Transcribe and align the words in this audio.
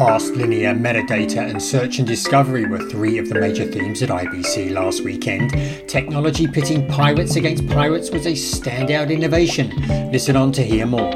Fast 0.00 0.32
linear 0.32 0.72
metadata 0.72 1.46
and 1.46 1.62
search 1.62 1.98
and 1.98 2.08
discovery 2.08 2.64
were 2.64 2.88
three 2.88 3.18
of 3.18 3.28
the 3.28 3.38
major 3.38 3.66
themes 3.66 4.02
at 4.02 4.08
IBC 4.08 4.70
last 4.72 5.04
weekend. 5.04 5.50
Technology 5.86 6.46
pitting 6.46 6.88
pirates 6.88 7.36
against 7.36 7.68
pirates 7.68 8.10
was 8.10 8.24
a 8.24 8.30
standout 8.30 9.12
innovation. 9.12 9.68
Listen 10.10 10.36
on 10.36 10.52
to 10.52 10.62
hear 10.62 10.86
more. 10.86 11.12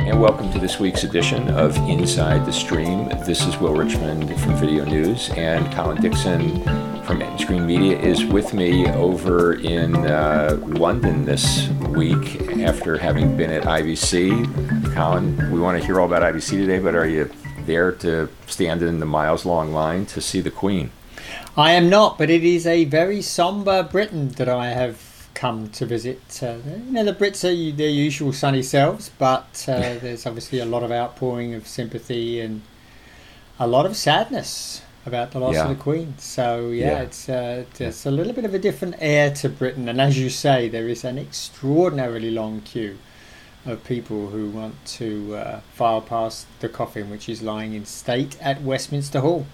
And 0.00 0.20
welcome 0.20 0.52
to 0.52 0.58
this 0.58 0.80
week's 0.80 1.04
edition 1.04 1.48
of 1.50 1.76
Inside 1.88 2.44
the 2.44 2.52
Stream. 2.52 3.08
This 3.24 3.46
is 3.46 3.56
Will 3.58 3.74
Richmond 3.74 4.28
from 4.40 4.54
VideoNuze, 4.56 5.38
and 5.38 5.72
Colin 5.72 6.02
Dixon 6.02 6.93
from 7.18 7.38
Screen 7.38 7.66
Media 7.66 7.98
is 7.98 8.24
with 8.24 8.54
me 8.54 8.88
over 8.88 9.54
in 9.54 9.94
uh, 9.94 10.58
London 10.62 11.24
this 11.24 11.68
week 11.90 12.40
after 12.60 12.98
having 12.98 13.36
been 13.36 13.50
at 13.50 13.62
IBC. 13.64 14.94
Colin, 14.94 15.52
we 15.52 15.60
want 15.60 15.78
to 15.78 15.84
hear 15.84 16.00
all 16.00 16.06
about 16.06 16.22
IBC 16.22 16.50
today, 16.50 16.78
but 16.78 16.94
are 16.94 17.06
you 17.06 17.30
there 17.66 17.92
to 17.92 18.28
stand 18.46 18.82
in 18.82 18.98
the 18.98 19.06
miles 19.06 19.46
long 19.46 19.72
line 19.72 20.06
to 20.06 20.20
see 20.20 20.40
the 20.40 20.50
Queen? 20.50 20.90
I 21.56 21.72
am 21.72 21.88
not, 21.88 22.18
but 22.18 22.30
it 22.30 22.42
is 22.42 22.66
a 22.66 22.84
very 22.84 23.22
somber 23.22 23.84
Britain 23.84 24.30
that 24.30 24.48
I 24.48 24.68
have 24.68 25.28
come 25.34 25.68
to 25.70 25.86
visit. 25.86 26.42
Uh, 26.42 26.56
you 26.66 26.92
know, 26.92 27.04
the 27.04 27.14
Brits 27.14 27.44
are 27.44 27.76
their 27.76 27.88
usual 27.88 28.32
sunny 28.32 28.62
selves, 28.62 29.10
but 29.18 29.64
uh, 29.68 29.78
there's 30.02 30.26
obviously 30.26 30.58
a 30.58 30.64
lot 30.66 30.82
of 30.82 30.90
outpouring 30.90 31.54
of 31.54 31.68
sympathy 31.68 32.40
and 32.40 32.62
a 33.58 33.68
lot 33.68 33.86
of 33.86 33.96
sadness 33.96 34.82
about 35.06 35.32
the 35.32 35.38
loss 35.38 35.54
yeah. 35.54 35.64
of 35.64 35.76
the 35.76 35.82
Queen. 35.82 36.14
So 36.18 36.70
yeah, 36.70 36.86
yeah. 36.86 37.02
it's 37.02 37.28
uh, 37.28 37.64
it's 37.78 38.06
a 38.06 38.10
little 38.10 38.32
bit 38.32 38.44
of 38.44 38.54
a 38.54 38.58
different 38.58 38.96
air 38.98 39.32
to 39.34 39.48
Britain, 39.48 39.88
and 39.88 40.00
as 40.00 40.18
you 40.18 40.30
say, 40.30 40.68
there 40.68 40.88
is 40.88 41.04
an 41.04 41.18
extraordinarily 41.18 42.30
long 42.30 42.60
queue 42.62 42.98
of 43.66 43.82
people 43.84 44.28
who 44.28 44.50
want 44.50 44.74
to 44.84 45.36
uh, 45.36 45.60
file 45.72 46.00
past 46.00 46.46
the 46.60 46.68
coffin, 46.68 47.10
which 47.10 47.28
is 47.28 47.42
lying 47.42 47.74
in 47.74 47.84
state 47.84 48.36
at 48.40 48.62
Westminster 48.62 49.20
Hall. 49.20 49.46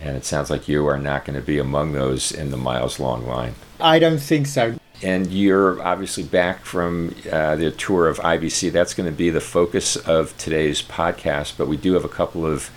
And 0.00 0.16
it 0.16 0.24
sounds 0.24 0.50
like 0.50 0.68
you 0.68 0.86
are 0.86 0.98
not 0.98 1.24
going 1.24 1.38
to 1.38 1.44
be 1.44 1.58
among 1.58 1.92
those 1.92 2.30
in 2.30 2.50
the 2.50 2.56
miles 2.56 3.00
long 3.00 3.26
line. 3.26 3.54
I 3.80 3.98
don't 3.98 4.18
think 4.18 4.46
so. 4.46 4.76
And 5.02 5.26
you're 5.32 5.82
obviously 5.82 6.22
back 6.22 6.64
from 6.64 7.14
uh, 7.30 7.56
the 7.56 7.70
tour 7.70 8.08
of 8.08 8.18
IBC. 8.18 8.72
That's 8.72 8.94
going 8.94 9.10
to 9.10 9.16
be 9.16 9.30
the 9.30 9.40
focus 9.40 9.96
of 9.96 10.36
today's 10.38 10.80
podcast, 10.80 11.54
but 11.58 11.66
we 11.66 11.76
do 11.76 11.94
have 11.94 12.04
a 12.04 12.08
couple 12.08 12.46
of 12.46 12.70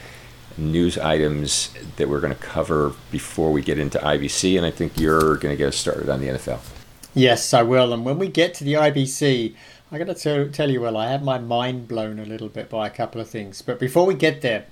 news 0.60 0.98
items 0.98 1.74
that 1.98 2.10
we're 2.10 2.20
going 2.20 2.34
to 2.34 2.40
cover 2.40 2.94
before 3.12 3.52
we 3.52 3.62
get 3.62 3.80
into 3.80 3.98
IBC, 3.98 4.58
and 4.58 4.66
I 4.66 4.72
think 4.72 5.00
you're 5.00 5.38
going 5.38 5.54
to 5.54 5.58
get 5.58 5.70
us 5.70 5.78
started 5.78 6.10
on 6.10 6.22
the 6.22 6.28
NFL. 6.28 6.60
Yes, 7.14 7.54
I 7.54 7.64
will. 7.64 7.92
And 7.94 8.06
when 8.06 8.20
we 8.20 8.28
get 8.28 8.54
to 8.56 8.64
the 8.64 8.74
IBC, 8.74 9.56
I 9.92 9.98
got 9.98 10.16
to 10.16 10.50
tell 10.50 10.70
you, 10.70 10.82
well, 10.82 10.98
I 10.98 11.10
had 11.10 11.24
my 11.24 11.40
mind 11.40 11.88
blown 11.88 12.20
a 12.20 12.26
little 12.26 12.50
bit 12.50 12.70
by 12.70 12.88
a 12.88 12.92
couple 12.92 13.20
of 13.20 13.30
things. 13.30 13.62
But 13.62 13.80
before 13.80 14.06
we 14.06 14.14
get 14.14 14.42
there, 14.42 14.66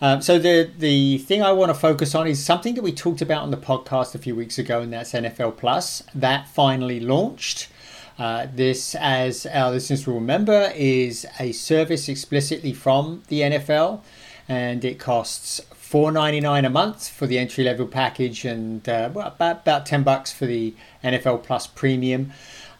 um, 0.00 0.22
so 0.22 0.38
the 0.38 0.70
the 0.76 1.18
thing 1.18 1.42
I 1.42 1.52
want 1.52 1.70
to 1.70 1.74
focus 1.74 2.14
on 2.14 2.26
is 2.26 2.44
something 2.44 2.74
that 2.74 2.82
we 2.82 2.92
talked 2.92 3.22
about 3.22 3.42
on 3.42 3.50
the 3.50 3.56
podcast 3.56 4.14
a 4.14 4.18
few 4.18 4.36
weeks 4.36 4.58
ago, 4.58 4.80
and 4.80 4.92
that's 4.92 5.12
NFL 5.12 5.56
Plus. 5.56 6.02
That 6.14 6.48
finally 6.48 7.00
launched. 7.00 7.68
Uh, 8.16 8.46
this, 8.52 8.94
as 8.94 9.44
our 9.46 9.72
listeners 9.72 10.06
will 10.06 10.14
remember, 10.14 10.72
is 10.76 11.26
a 11.40 11.50
service 11.52 12.08
explicitly 12.08 12.72
from 12.72 13.22
the 13.28 13.40
NFL, 13.40 14.02
and 14.48 14.84
it 14.84 14.98
costs 14.98 15.60
four 15.72 16.10
ninety 16.10 16.40
nine 16.40 16.64
a 16.64 16.70
month 16.70 17.08
for 17.08 17.26
the 17.26 17.38
entry 17.38 17.64
level 17.64 17.86
package, 17.86 18.44
and 18.44 18.88
uh, 18.88 19.10
well, 19.12 19.28
about 19.28 19.62
about 19.62 19.86
ten 19.86 20.02
bucks 20.02 20.32
for 20.32 20.46
the 20.46 20.74
NFL 21.02 21.42
Plus 21.42 21.66
Premium. 21.66 22.32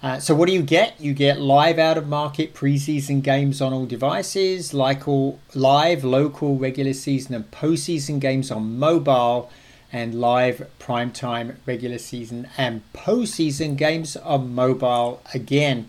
Uh, 0.03 0.19
so 0.19 0.35
what 0.35 0.47
do 0.47 0.53
you 0.53 0.63
get? 0.63 1.01
You 1.01 1.15
get 1.15 1.41
live 1.41 1.79
out 1.79 1.97
of 1.97 2.07
market 2.07 2.53
preseason 2.53 3.23
games 3.23 3.63
on 3.63 3.73
all 3.73 3.87
devices, 3.87 4.75
like 4.75 5.09
all 5.09 5.39
live 5.55 6.05
local 6.05 6.59
regular 6.59 6.93
season 6.93 7.35
and 7.35 7.51
postseason 7.51 8.21
games 8.21 8.51
on 8.51 8.79
mobile, 8.79 9.51
and 9.91 10.21
live 10.21 10.69
primetime 10.81 11.55
regular 11.65 11.99
season 11.99 12.49
and 12.59 12.83
postseason 12.93 13.77
games 13.77 14.17
on 14.17 14.55
mobile 14.55 15.23
again. 15.33 15.89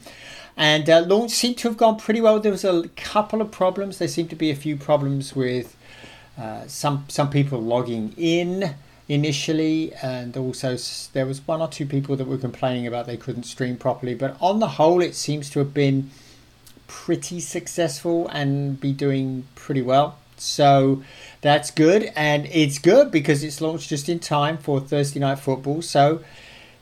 And 0.58 0.90
uh, 0.90 1.02
launch 1.02 1.32
seemed 1.32 1.58
to 1.60 1.68
have 1.68 1.78
gone 1.78 1.98
pretty 1.98 2.22
well. 2.22 2.40
There 2.40 2.52
was 2.52 2.64
a 2.64 2.88
couple 2.96 3.42
of 3.42 3.52
problems. 3.52 3.98
There 3.98 4.08
seemed 4.08 4.30
to 4.30 4.36
be 4.36 4.52
a 4.52 4.56
few 4.56 4.78
problems 4.78 5.36
with 5.36 5.76
uh, 6.38 6.68
some 6.68 7.06
some 7.08 7.30
people 7.30 7.62
logging 7.62 8.14
in 8.18 8.76
initially, 9.08 9.94
and 10.02 10.36
also 10.36 10.78
there 11.14 11.26
was 11.26 11.46
one 11.48 11.62
or 11.62 11.68
two 11.68 11.86
people 11.86 12.16
that 12.16 12.26
were 12.26 12.38
complaining 12.38 12.88
about 12.88 13.06
they 13.06 13.18
couldn't 13.18 13.44
stream 13.44 13.78
properly. 13.78 14.16
But 14.16 14.38
on 14.42 14.60
the 14.60 14.70
whole, 14.70 15.02
it 15.02 15.16
seems 15.16 15.50
to 15.52 15.60
have 15.60 15.74
been 15.74 16.10
pretty 16.88 17.40
successful 17.40 18.28
and 18.30 18.80
be 18.80 18.92
doing 18.92 19.46
pretty 19.56 19.82
well. 19.82 20.18
So 20.38 21.04
that's 21.42 21.72
good, 21.72 22.12
and 22.16 22.48
it's 22.48 22.80
good 22.80 23.12
because 23.12 23.44
it's 23.44 23.62
launched 23.62 23.90
just 23.90 24.10
in 24.10 24.20
time 24.20 24.58
for 24.58 24.80
Thursday 24.80 25.20
night 25.20 25.40
football. 25.40 25.82
So 25.82 26.22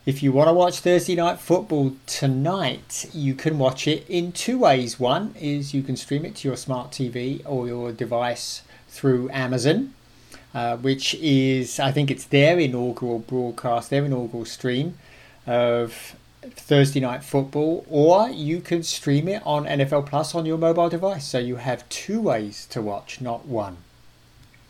if 0.06 0.22
you 0.22 0.32
want 0.32 0.48
to 0.48 0.52
watch 0.52 0.80
Thursday 0.80 1.14
night 1.14 1.38
football 1.38 1.96
tonight, 2.06 3.08
you 3.12 3.34
can 3.34 3.58
watch 3.58 3.88
it 3.88 4.04
in 4.08 4.32
two 4.32 4.58
ways. 4.58 5.00
One 5.00 5.34
is 5.40 5.74
you 5.74 5.82
can 5.82 5.96
stream 5.96 6.24
it 6.24 6.36
to 6.36 6.48
your 6.48 6.56
smart 6.56 6.90
TV 6.90 7.42
or 7.44 7.66
your 7.66 7.92
device 7.92 8.62
through 8.88 9.30
Amazon 9.30 9.94
uh, 10.54 10.76
which 10.76 11.14
is, 11.16 11.80
I 11.80 11.90
think 11.90 12.10
it's 12.10 12.24
their 12.24 12.58
inaugural 12.58 13.18
broadcast, 13.18 13.90
their 13.90 14.04
inaugural 14.04 14.44
stream 14.44 14.96
of 15.46 16.14
Thursday 16.42 17.00
Night 17.00 17.24
Football, 17.24 17.84
or 17.90 18.30
you 18.30 18.60
can 18.60 18.84
stream 18.84 19.26
it 19.26 19.42
on 19.44 19.64
NFL 19.64 20.06
Plus 20.06 20.34
on 20.34 20.46
your 20.46 20.56
mobile 20.56 20.88
device. 20.88 21.26
So 21.26 21.38
you 21.38 21.56
have 21.56 21.88
two 21.88 22.20
ways 22.20 22.66
to 22.66 22.80
watch, 22.80 23.20
not 23.20 23.46
one. 23.46 23.78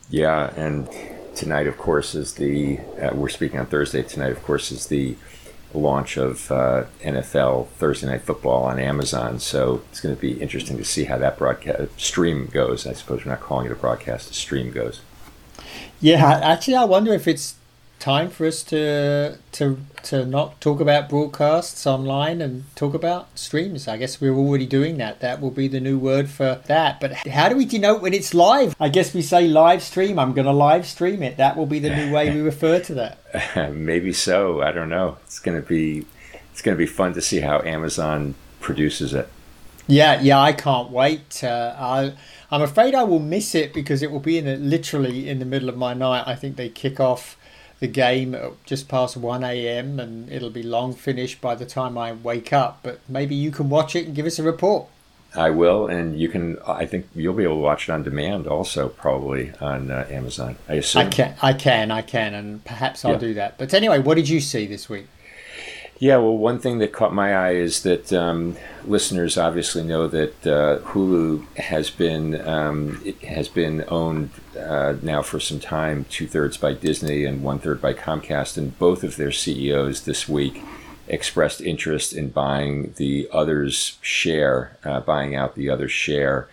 Yeah, 0.09 0.51
and 0.55 0.89
tonight, 1.35 1.67
of 1.67 1.77
course, 1.77 2.15
is 2.15 2.33
the, 2.35 2.79
uh, 3.01 3.11
we're 3.13 3.29
speaking 3.29 3.59
on 3.59 3.65
Thursday, 3.65 4.01
tonight, 4.01 4.31
of 4.31 4.43
course, 4.43 4.71
is 4.71 4.87
the 4.87 5.15
launch 5.73 6.17
of 6.17 6.51
uh, 6.51 6.85
NFL 7.01 7.67
Thursday 7.67 8.07
Night 8.07 8.21
Football 8.21 8.63
on 8.63 8.79
Amazon. 8.79 9.39
So 9.39 9.81
it's 9.91 9.99
going 9.99 10.15
to 10.15 10.21
be 10.21 10.41
interesting 10.41 10.77
to 10.77 10.85
see 10.85 11.03
how 11.03 11.17
that 11.17 11.37
broadcast 11.37 11.99
stream 11.99 12.47
goes. 12.47 12.87
I 12.87 12.93
suppose 12.93 13.25
we're 13.25 13.31
not 13.31 13.41
calling 13.41 13.65
it 13.65 13.71
a 13.71 13.75
broadcast, 13.75 14.31
a 14.31 14.33
stream 14.33 14.71
goes. 14.71 15.01
Yeah, 15.99 16.39
actually, 16.43 16.75
I 16.75 16.85
wonder 16.85 17.13
if 17.13 17.27
it's 17.27 17.55
time 18.05 18.29
for 18.29 18.45
us 18.45 18.61
to 18.61 19.35
to 19.51 19.79
to 20.03 20.23
not 20.27 20.61
talk 20.61 20.79
about 20.79 21.09
broadcasts 21.09 21.87
online 21.87 22.39
and 22.39 22.63
talk 22.75 22.93
about 22.93 23.27
streams. 23.33 23.87
I 23.87 23.97
guess 23.97 24.21
we're 24.21 24.35
already 24.35 24.67
doing 24.67 24.97
that. 24.97 25.21
That 25.21 25.41
will 25.41 25.49
be 25.49 25.67
the 25.67 25.79
new 25.79 25.97
word 25.97 26.29
for 26.29 26.61
that. 26.67 26.99
But 26.99 27.13
how 27.13 27.49
do 27.49 27.55
we 27.55 27.65
denote 27.65 28.03
when 28.03 28.13
it's 28.13 28.35
live? 28.35 28.75
I 28.79 28.89
guess 28.89 29.15
we 29.15 29.23
say 29.23 29.47
live 29.47 29.81
stream. 29.81 30.19
I'm 30.19 30.33
going 30.33 30.45
to 30.45 30.53
live 30.53 30.85
stream 30.85 31.23
it. 31.23 31.37
That 31.37 31.57
will 31.57 31.65
be 31.65 31.79
the 31.79 31.89
new 31.89 32.13
way 32.13 32.31
we 32.31 32.41
refer 32.53 32.79
to 32.81 32.93
that. 32.93 33.73
Maybe 33.73 34.13
so. 34.13 34.61
I 34.61 34.71
don't 34.71 34.89
know. 34.89 35.17
It's 35.23 35.39
going 35.39 35.59
to 35.59 35.67
be 35.67 36.05
it's 36.51 36.61
going 36.61 36.77
to 36.77 36.83
be 36.83 36.85
fun 36.85 37.15
to 37.15 37.23
see 37.23 37.39
how 37.39 37.61
Amazon 37.61 38.35
produces 38.59 39.15
it. 39.15 39.27
Yeah, 39.87 40.21
yeah, 40.21 40.39
I 40.39 40.53
can't 40.53 40.91
wait. 40.91 41.43
Uh, 41.43 41.75
I 41.75 42.13
I'm 42.51 42.61
afraid 42.61 42.93
I 42.93 43.03
will 43.03 43.19
miss 43.19 43.55
it 43.55 43.73
because 43.73 44.03
it 44.03 44.11
will 44.11 44.19
be 44.19 44.37
in 44.37 44.47
a, 44.47 44.57
literally 44.57 45.27
in 45.27 45.39
the 45.39 45.45
middle 45.45 45.69
of 45.69 45.75
my 45.75 45.95
night. 45.95 46.25
I 46.27 46.35
think 46.35 46.55
they 46.55 46.69
kick 46.69 46.99
off 46.99 47.35
the 47.79 47.87
game 47.87 48.33
at 48.33 48.63
just 48.65 48.87
past 48.87 49.17
1 49.17 49.43
a.m. 49.43 49.99
and 49.99 50.31
it'll 50.31 50.49
be 50.49 50.63
long 50.63 50.93
finished 50.93 51.41
by 51.41 51.55
the 51.55 51.65
time 51.65 51.97
I 51.97 52.13
wake 52.13 52.53
up. 52.53 52.79
But 52.83 52.99
maybe 53.07 53.35
you 53.35 53.51
can 53.51 53.69
watch 53.69 53.95
it 53.95 54.07
and 54.07 54.15
give 54.15 54.25
us 54.25 54.39
a 54.39 54.43
report. 54.43 54.87
I 55.35 55.49
will, 55.49 55.87
and 55.87 56.17
you 56.17 56.29
can. 56.29 56.57
I 56.65 56.85
think 56.85 57.07
you'll 57.13 57.33
be 57.33 57.43
able 57.43 57.55
to 57.55 57.61
watch 57.61 57.89
it 57.89 57.91
on 57.91 58.03
demand, 58.03 58.47
also 58.47 58.87
probably 58.87 59.51
on 59.59 59.91
uh, 59.91 60.07
Amazon. 60.09 60.55
I 60.69 60.75
assume. 60.75 61.07
I 61.07 61.09
can, 61.09 61.35
I 61.41 61.53
can, 61.53 61.91
I 61.91 62.01
can, 62.01 62.33
and 62.33 62.63
perhaps 62.63 63.03
I'll 63.03 63.13
yeah. 63.13 63.17
do 63.17 63.33
that. 63.33 63.57
But 63.57 63.73
anyway, 63.73 63.99
what 63.99 64.15
did 64.15 64.29
you 64.29 64.39
see 64.39 64.65
this 64.65 64.89
week? 64.89 65.07
Yeah, 65.97 66.17
well, 66.17 66.37
one 66.37 66.59
thing 66.59 66.79
that 66.79 66.91
caught 66.91 67.13
my 67.13 67.33
eye 67.33 67.53
is 67.53 67.83
that 67.83 68.11
um, 68.11 68.57
listeners 68.83 69.37
obviously 69.37 69.81
know 69.81 70.07
that 70.09 70.45
uh, 70.45 70.79
Hulu 70.79 71.45
has 71.55 71.89
been 71.89 72.45
um, 72.45 73.01
has 73.25 73.47
been 73.47 73.85
owned 73.87 74.29
uh, 74.59 74.95
now 75.01 75.21
for 75.21 75.39
some 75.39 75.59
time, 75.61 76.05
two 76.09 76.27
thirds 76.27 76.57
by 76.57 76.73
Disney 76.73 77.23
and 77.23 77.43
one 77.43 77.59
third 77.59 77.81
by 77.81 77.93
Comcast, 77.93 78.57
and 78.57 78.77
both 78.77 79.05
of 79.05 79.15
their 79.15 79.31
CEOs 79.31 80.03
this 80.03 80.27
week 80.27 80.61
expressed 81.07 81.61
interest 81.61 82.11
in 82.11 82.29
buying 82.29 82.93
the 82.97 83.29
other's 83.31 83.97
share, 84.01 84.75
uh, 84.83 84.99
buying 84.99 85.33
out 85.33 85.55
the 85.55 85.69
other 85.69 85.87
share 85.87 86.49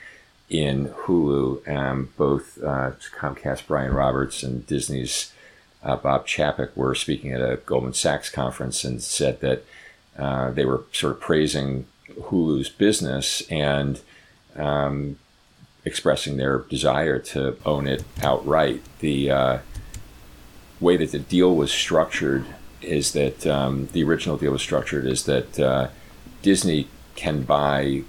in 0.50 0.89
Hulu. 0.89 1.67
Um, 1.69 2.11
both 2.17 2.62
uh, 2.62 2.93
Comcast 3.19 3.67
Brian 3.67 3.93
Roberts 3.93 4.44
and 4.44 4.65
Disney's 4.67 5.33
uh, 5.82 5.96
Bob 5.96 6.26
Chapek 6.26 6.76
were 6.76 6.94
speaking 6.94 7.32
at 7.32 7.40
a 7.40 7.56
Goldman 7.56 7.94
Sachs 7.94 8.31
conference 8.31 8.84
and 8.84 9.02
said 9.02 9.40
that 9.40 9.64
uh, 10.19 10.50
they 10.50 10.64
were 10.64 10.84
sort 10.93 11.14
of 11.14 11.20
praising 11.20 11.87
Hulu's 12.20 12.69
business 12.69 13.43
and 13.50 14.00
um, 14.56 15.19
expressing 15.84 16.37
their 16.37 16.58
desire 16.58 17.19
to 17.19 17.56
own 17.64 17.88
it 17.88 18.05
outright. 18.23 18.82
The 19.00 19.31
uh, 19.31 19.58
way 20.81 20.96
that 20.96 21.12
the 21.12 21.19
deal 21.19 21.55
was 21.56 21.73
structured 21.73 22.46
is 22.81 23.12
that 23.12 23.46
um, 23.46 23.88
the 23.93 24.05
original 24.05 24.37
deal 24.37 24.52
was 24.52 24.62
structured 24.62 25.06
is 25.06 25.25
that 25.25 25.58
uh, 25.58 25.88
Disney 26.43 26.88
can 27.14 27.43
buy 27.43 28.02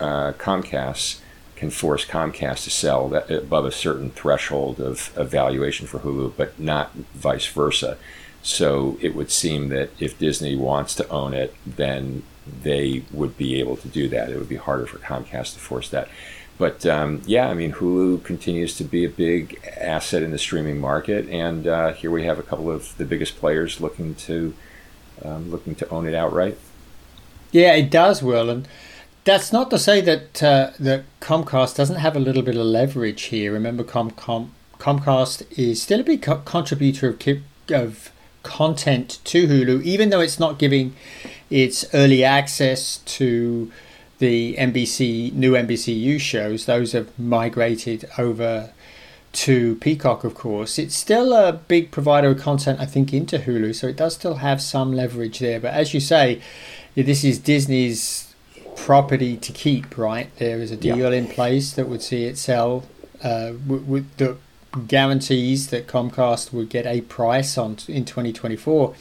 uh, 0.00 0.32
Comcast 0.32 1.20
can 1.56 1.70
force 1.70 2.04
Comcast 2.04 2.64
to 2.64 2.70
sell 2.70 3.14
above 3.14 3.64
a 3.64 3.72
certain 3.72 4.10
threshold 4.10 4.78
of, 4.78 5.16
of 5.16 5.30
valuation 5.30 5.86
for 5.86 6.00
Hulu, 6.00 6.34
but 6.36 6.58
not 6.60 6.92
vice 6.94 7.46
versa. 7.46 7.96
So 8.42 8.98
it 9.00 9.14
would 9.14 9.30
seem 9.30 9.70
that 9.70 9.90
if 9.98 10.18
Disney 10.18 10.54
wants 10.54 10.94
to 10.96 11.08
own 11.08 11.34
it, 11.34 11.54
then 11.66 12.22
they 12.62 13.02
would 13.10 13.36
be 13.36 13.58
able 13.58 13.76
to 13.78 13.88
do 13.88 14.08
that. 14.08 14.30
It 14.30 14.38
would 14.38 14.48
be 14.48 14.56
harder 14.56 14.86
for 14.86 14.98
Comcast 14.98 15.54
to 15.54 15.58
force 15.58 15.88
that. 15.90 16.08
But 16.58 16.86
um, 16.86 17.22
yeah, 17.26 17.48
I 17.48 17.54
mean, 17.54 17.72
Hulu 17.72 18.22
continues 18.22 18.76
to 18.76 18.84
be 18.84 19.04
a 19.04 19.08
big 19.08 19.60
asset 19.78 20.22
in 20.22 20.30
the 20.30 20.38
streaming 20.38 20.80
market, 20.80 21.28
and 21.28 21.66
uh, 21.66 21.92
here 21.92 22.10
we 22.10 22.24
have 22.24 22.38
a 22.38 22.42
couple 22.42 22.70
of 22.70 22.96
the 22.96 23.04
biggest 23.04 23.36
players 23.36 23.80
looking 23.80 24.14
to 24.14 24.54
um, 25.22 25.50
looking 25.50 25.74
to 25.76 25.88
own 25.88 26.06
it 26.06 26.14
outright. 26.14 26.56
Yeah, 27.52 27.74
it 27.74 27.90
does, 27.90 28.22
Will, 28.22 28.48
and 28.48 28.68
that's 29.26 29.52
not 29.52 29.70
to 29.70 29.78
say 29.78 30.00
that 30.00 30.42
uh, 30.42 30.70
that 30.78 31.02
Comcast 31.20 31.76
doesn't 31.76 31.96
have 31.96 32.16
a 32.16 32.20
little 32.20 32.42
bit 32.42 32.56
of 32.56 32.64
leverage 32.64 33.24
here. 33.24 33.52
Remember, 33.52 33.82
Com- 33.82 34.12
Com- 34.12 34.52
Comcast 34.78 35.44
is 35.58 35.82
still 35.82 36.00
a 36.00 36.04
big 36.04 36.22
co- 36.22 36.42
contributor 36.44 37.08
of, 37.08 37.20
of 37.70 38.12
content 38.44 39.18
to 39.24 39.48
Hulu, 39.48 39.82
even 39.82 40.10
though 40.10 40.20
it's 40.20 40.38
not 40.38 40.60
giving 40.60 40.94
its 41.50 41.84
early 41.92 42.22
access 42.22 42.98
to 42.98 43.70
the 44.18 44.54
NBC 44.56 45.32
new 45.32 45.52
NBCU 45.52 46.20
shows. 46.20 46.66
Those 46.66 46.92
have 46.92 47.18
migrated 47.18 48.08
over 48.16 48.70
to 49.32 49.74
Peacock, 49.76 50.22
of 50.22 50.34
course. 50.34 50.78
It's 50.78 50.94
still 50.94 51.32
a 51.32 51.52
big 51.52 51.90
provider 51.90 52.28
of 52.28 52.40
content, 52.40 52.78
I 52.80 52.86
think, 52.86 53.12
into 53.12 53.40
Hulu, 53.40 53.74
so 53.74 53.88
it 53.88 53.96
does 53.96 54.14
still 54.14 54.36
have 54.36 54.62
some 54.62 54.92
leverage 54.92 55.40
there. 55.40 55.58
But 55.58 55.74
as 55.74 55.92
you 55.92 55.98
say, 55.98 56.40
this 56.94 57.24
is 57.24 57.40
Disney's 57.40 58.25
property 58.76 59.36
to 59.36 59.52
keep, 59.52 59.96
right? 59.98 60.34
There 60.36 60.58
is 60.58 60.70
a 60.70 60.76
deal 60.76 61.12
yeah. 61.12 61.18
in 61.18 61.26
place 61.26 61.72
that 61.72 61.88
would 61.88 62.02
see 62.02 62.24
it 62.24 62.38
sell 62.38 62.84
uh, 63.22 63.52
the 64.16 64.36
guarantees 64.86 65.68
that 65.68 65.86
Comcast 65.86 66.52
would 66.52 66.68
get 66.68 66.86
a 66.86 67.00
price 67.02 67.56
on 67.56 67.78
in 67.88 68.04
2024. 68.04 68.94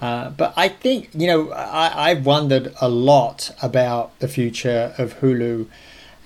Uh, 0.00 0.30
but 0.30 0.52
I 0.56 0.68
think 0.68 1.10
you 1.14 1.28
know 1.28 1.52
I, 1.52 2.10
I've 2.10 2.26
wondered 2.26 2.74
a 2.80 2.88
lot 2.88 3.54
about 3.62 4.18
the 4.18 4.26
future 4.26 4.94
of 4.98 5.20
Hulu, 5.20 5.68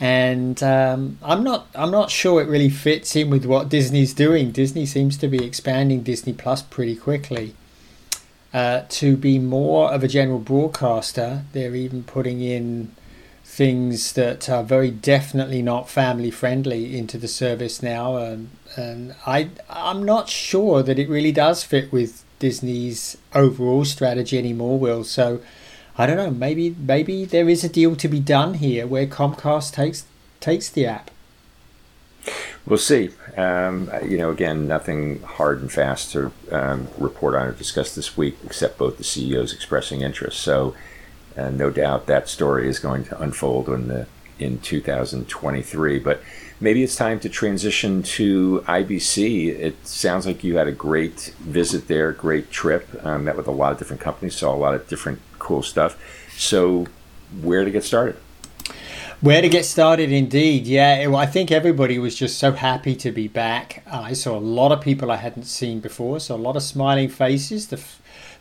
and 0.01 0.63
um, 0.63 1.19
I'm 1.23 1.45
not 1.45 1.67
I'm 1.75 1.91
not 1.91 2.11
sure 2.11 2.41
it 2.41 2.49
really 2.49 2.71
fits 2.71 3.15
in 3.15 3.29
with 3.29 3.45
what 3.45 3.69
Disney's 3.69 4.15
doing. 4.15 4.51
Disney 4.51 4.87
seems 4.87 5.19
to 5.19 5.29
be 5.29 5.45
expanding 5.45 6.03
Disney 6.03 6.33
Plus 6.33 6.63
pretty 6.63 6.97
quickly. 6.97 7.55
Uh, 8.53 8.85
to 8.89 9.17
be 9.17 9.39
more 9.39 9.93
of 9.93 10.03
a 10.03 10.09
general 10.09 10.39
broadcaster, 10.39 11.45
they're 11.53 11.75
even 11.75 12.03
putting 12.03 12.41
in 12.41 12.91
things 13.45 14.13
that 14.15 14.49
are 14.49 14.63
very 14.63 14.91
definitely 14.91 15.63
not 15.63 15.89
family 15.89 16.31
friendly 16.31 16.99
into 16.99 17.19
the 17.19 17.29
service 17.29 17.83
now, 17.83 18.17
and, 18.17 18.51
and 18.77 19.15
I 19.27 19.51
I'm 19.69 20.05
not 20.05 20.29
sure 20.29 20.83
that 20.83 20.99
it 20.99 21.09
really 21.09 21.33
does 21.33 21.65
fit 21.65 21.93
with 21.93 22.25
Disney's 22.39 23.17
overall 23.35 23.85
strategy 23.85 24.39
anymore. 24.39 24.79
Will 24.79 25.05
so. 25.05 25.41
I 25.99 26.07
don't 26.07 26.19
know. 26.19 26.31
Maybe 26.31 26.77
maybe 26.79 27.25
there 27.25 27.49
is 27.49 27.65
a 27.65 27.71
deal 27.71 27.97
to 27.97 28.09
be 28.09 28.21
done 28.21 28.55
here 28.55 28.87
where 28.87 29.07
Comcast 29.07 29.73
takes 29.73 30.05
takes 30.41 30.69
the 30.69 30.87
app. 30.87 31.11
We'll 32.67 32.79
see. 32.79 33.11
Um, 33.37 33.91
you 34.05 34.19
know, 34.19 34.31
again, 34.31 34.67
nothing 34.67 35.23
hard 35.23 35.61
and 35.61 35.71
fast 35.71 36.13
to 36.13 36.33
um, 36.51 36.89
report 36.99 37.37
on 37.37 37.47
or 37.47 37.53
discuss 37.53 37.95
this 37.95 38.17
week, 38.17 38.37
except 38.45 38.77
both 38.77 38.99
the 38.99 39.05
CEOs 39.05 39.53
expressing 39.53 40.01
interest. 40.01 40.41
So 40.41 40.75
and 41.37 41.59
no 41.59 41.71
doubt 41.71 42.07
that 42.07 42.29
story 42.29 42.69
is 42.69 42.79
going 42.79 43.05
to 43.05 43.21
unfold 43.21 43.69
in 43.69 43.89
the 43.89 44.07
in 44.39 44.59
2023. 44.59 45.99
But 45.99 46.21
maybe 46.61 46.83
it's 46.83 46.97
time 46.97 47.21
to 47.21 47.29
transition 47.29 48.03
to 48.03 48.63
IBC. 48.67 49.49
It 49.49 49.87
sounds 49.87 50.27
like 50.27 50.45
you 50.45 50.57
had 50.57 50.67
a 50.67 50.73
great 50.73 51.35
visit 51.41 51.89
there, 51.89 52.13
great 52.13 52.51
trip. 52.51 52.89
Um, 53.05 53.25
met 53.25 53.37
with 53.37 53.47
a 53.47 53.53
lot 53.53 53.73
of 53.73 53.79
different 53.79 54.03
companies, 54.03 54.37
saw 54.37 54.55
a 54.55 54.57
lot 54.57 54.75
of 54.75 54.89
different 54.89 55.21
cool 55.39 55.63
stuff. 55.63 55.99
So, 56.37 56.87
where 57.41 57.65
to 57.65 57.71
get 57.71 57.85
started? 57.85 58.17
Where 59.23 59.41
to 59.41 59.49
get 59.49 59.65
started, 59.65 60.13
indeed. 60.13 60.67
Yeah, 60.67 60.97
it, 60.97 61.15
I 61.15 61.25
think 61.25 61.51
everybody 61.51 61.99
was 61.99 62.15
just 62.15 62.39
so 62.39 62.53
happy 62.53 62.95
to 62.97 63.11
be 63.11 63.29
back. 63.29 63.83
I 63.91 64.13
saw 64.13 64.37
a 64.37 64.39
lot 64.39 64.73
of 64.73 64.83
people 64.83 65.11
I 65.11 65.17
hadn't 65.17 65.45
seen 65.45 65.81
before, 65.81 66.21
so 66.21 66.35
a 66.35 66.37
lot 66.37 66.55
of 66.55 66.63
smiling 66.63 67.09
faces. 67.09 67.69
The, 67.69 67.83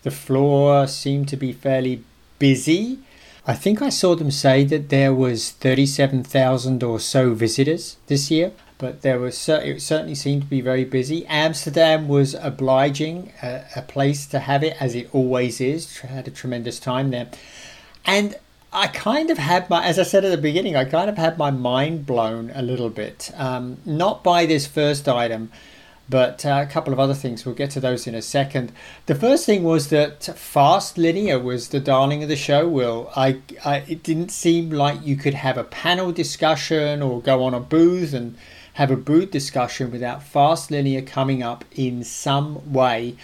the 0.03 0.11
floor 0.11 0.85
seemed 0.87 1.29
to 1.29 1.37
be 1.37 1.53
fairly 1.53 2.03
busy. 2.39 2.99
I 3.47 3.53
think 3.53 3.81
I 3.81 3.87
saw 3.87 4.15
them 4.15 4.31
say 4.31 4.65
that 4.65 4.89
there 4.89 5.13
was 5.13 5.51
37,000 5.51 6.83
or 6.83 6.99
so 6.99 7.33
visitors 7.33 7.95
this 8.07 8.29
year, 8.29 8.51
but 8.77 9.01
there 9.01 9.19
was 9.19 9.47
it 9.47 9.81
certainly 9.81 10.15
seemed 10.15 10.41
to 10.41 10.49
be 10.49 10.59
very 10.59 10.83
busy. 10.83 11.25
Amsterdam 11.27 12.09
was 12.09 12.33
obliging, 12.33 13.31
a, 13.41 13.63
a 13.77 13.81
place 13.81 14.25
to 14.27 14.39
have 14.39 14.61
it 14.61 14.75
as 14.81 14.93
it 14.93 15.07
always 15.13 15.61
is. 15.61 15.99
Had 15.99 16.27
a 16.27 16.31
tremendous 16.31 16.79
time 16.79 17.11
there, 17.11 17.29
and 18.05 18.35
I 18.75 18.87
kind 18.87 19.29
of 19.31 19.37
had 19.37 19.69
my, 19.69 19.85
as 19.85 19.97
I 19.97 20.03
said 20.03 20.25
at 20.25 20.29
the 20.29 20.37
beginning, 20.37 20.75
I 20.75 20.85
kind 20.85 21.09
of 21.09 21.17
had 21.17 21.37
my 21.37 21.49
mind 21.49 22.05
blown 22.05 22.51
a 22.53 22.61
little 22.61 22.89
bit, 22.89 23.31
um, 23.35 23.77
not 23.85 24.23
by 24.23 24.45
this 24.45 24.67
first 24.67 25.07
item 25.07 25.51
but 26.07 26.45
uh, 26.45 26.63
a 26.67 26.71
couple 26.71 26.93
of 26.93 26.99
other 26.99 27.13
things. 27.13 27.45
We'll 27.45 27.55
get 27.55 27.71
to 27.71 27.79
those 27.79 28.05
in 28.07 28.15
a 28.15 28.21
second. 28.21 28.71
The 29.07 29.15
first 29.15 29.45
thing 29.45 29.63
was 29.63 29.89
that 29.89 30.23
fast 30.23 30.97
linear 30.97 31.39
was 31.39 31.69
the 31.69 31.79
darling 31.79 32.21
of 32.21 32.29
the 32.29 32.35
show. 32.35 32.67
Will 32.67 33.11
I, 33.15 33.41
I? 33.63 33.77
It 33.87 34.03
didn't 34.03 34.29
seem 34.29 34.69
like 34.69 35.05
you 35.05 35.15
could 35.15 35.33
have 35.33 35.57
a 35.57 35.63
panel 35.63 36.11
discussion 36.11 37.01
or 37.01 37.21
go 37.21 37.43
on 37.43 37.53
a 37.53 37.59
booth 37.59 38.13
and 38.13 38.37
have 38.73 38.91
a 38.91 38.97
booth 38.97 39.31
discussion 39.31 39.91
without 39.91 40.21
fast 40.21 40.69
linear 40.69 41.01
coming 41.01 41.41
up 41.41 41.65
in 41.71 42.03
some 42.03 42.71
way. 42.71 43.15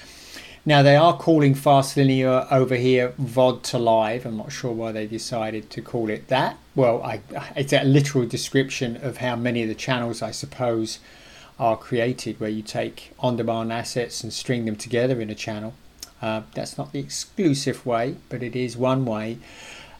Now 0.64 0.84
they 0.84 0.96
are 0.96 1.18
calling 1.18 1.56
fast 1.56 1.98
linear 1.98 2.46
over 2.52 2.76
here 2.76 3.14
VOD 3.20 3.64
to 3.64 3.80
live. 3.80 4.28
I'm 4.28 4.38
not 4.38 4.52
sure 4.52 4.72
why 4.72 4.92
they 4.92 5.08
decided 5.08 5.72
to 5.72 5.82
call 5.82 6.08
it 6.08 6.28
that. 6.28 6.56
Well, 6.76 7.02
I, 7.02 7.22
it's 7.56 7.74
a 7.74 7.84
literal 7.84 8.28
description 8.28 8.98
of 8.98 9.18
how 9.18 9.36
many 9.36 9.64
of 9.64 9.70
the 9.70 9.76
channels, 9.76 10.22
I 10.22 10.30
suppose 10.30 11.00
are 11.60 11.76
created 11.76 12.40
where 12.40 12.50
you 12.50 12.62
take 12.62 13.12
on 13.20 13.38
demand 13.38 13.74
assets 13.74 14.24
and 14.24 14.32
string 14.32 14.66
them 14.66 14.76
together 14.76 15.20
in 15.20 15.32
a 15.32 15.36
channel. 15.36 15.74
Uh, 16.22 16.44
that's 16.54 16.78
not 16.78 16.92
the 16.92 17.00
exclusive 17.00 17.84
way, 17.84 18.18
but 18.30 18.44
it 18.44 18.56
is 18.56 18.78
one 18.78 19.04
way. 19.04 19.40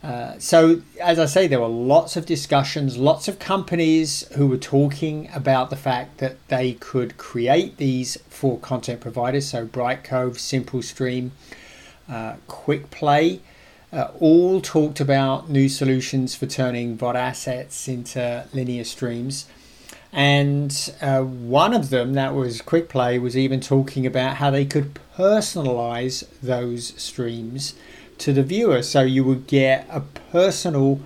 Uh, 0.04 0.34
so, 0.40 0.82
as 1.00 1.20
I 1.20 1.26
say, 1.26 1.46
there 1.46 1.60
were 1.60 1.68
lots 1.68 2.16
of 2.16 2.26
discussions, 2.26 2.98
lots 2.98 3.28
of 3.28 3.38
companies 3.38 4.28
who 4.36 4.48
were 4.48 4.58
talking 4.58 5.30
about 5.32 5.70
the 5.70 5.76
fact 5.76 6.18
that 6.18 6.38
they 6.48 6.74
could 6.74 7.18
create 7.18 7.78
these 7.78 8.18
for 8.28 8.58
content 8.60 9.00
providers. 9.00 9.48
So, 9.48 9.68
Brightcove, 9.68 10.38
Simplestream, 10.38 11.30
uh, 12.10 12.38
Quickplay, 12.48 13.42
uh, 13.94 14.08
all 14.20 14.60
talked 14.60 15.00
about 15.00 15.50
new 15.50 15.70
solutions 15.70 16.34
for 16.34 16.48
turning 16.48 16.98
VOD 16.98 17.16
assets 17.16 17.88
into 17.88 18.46
linear 18.54 18.86
streams. 18.86 19.46
And 20.12 20.94
uh, 21.00 21.22
one 21.22 21.74
of 21.74 21.90
them, 21.90 22.14
that 22.16 22.34
was 22.34 22.62
Quickplay, 22.62 23.22
was 23.22 23.38
even 23.38 23.62
talking 23.62 24.06
about 24.06 24.38
how 24.38 24.50
they 24.50 24.66
could 24.66 25.00
personalize 25.16 26.28
those 26.42 27.00
streams 27.02 27.76
to 28.22 28.34
the 28.34 28.44
viewer. 28.44 28.82
So 28.82 29.02
you 29.02 29.24
would 29.24 29.48
get 29.48 29.88
a 29.90 30.02
personal, 30.32 31.00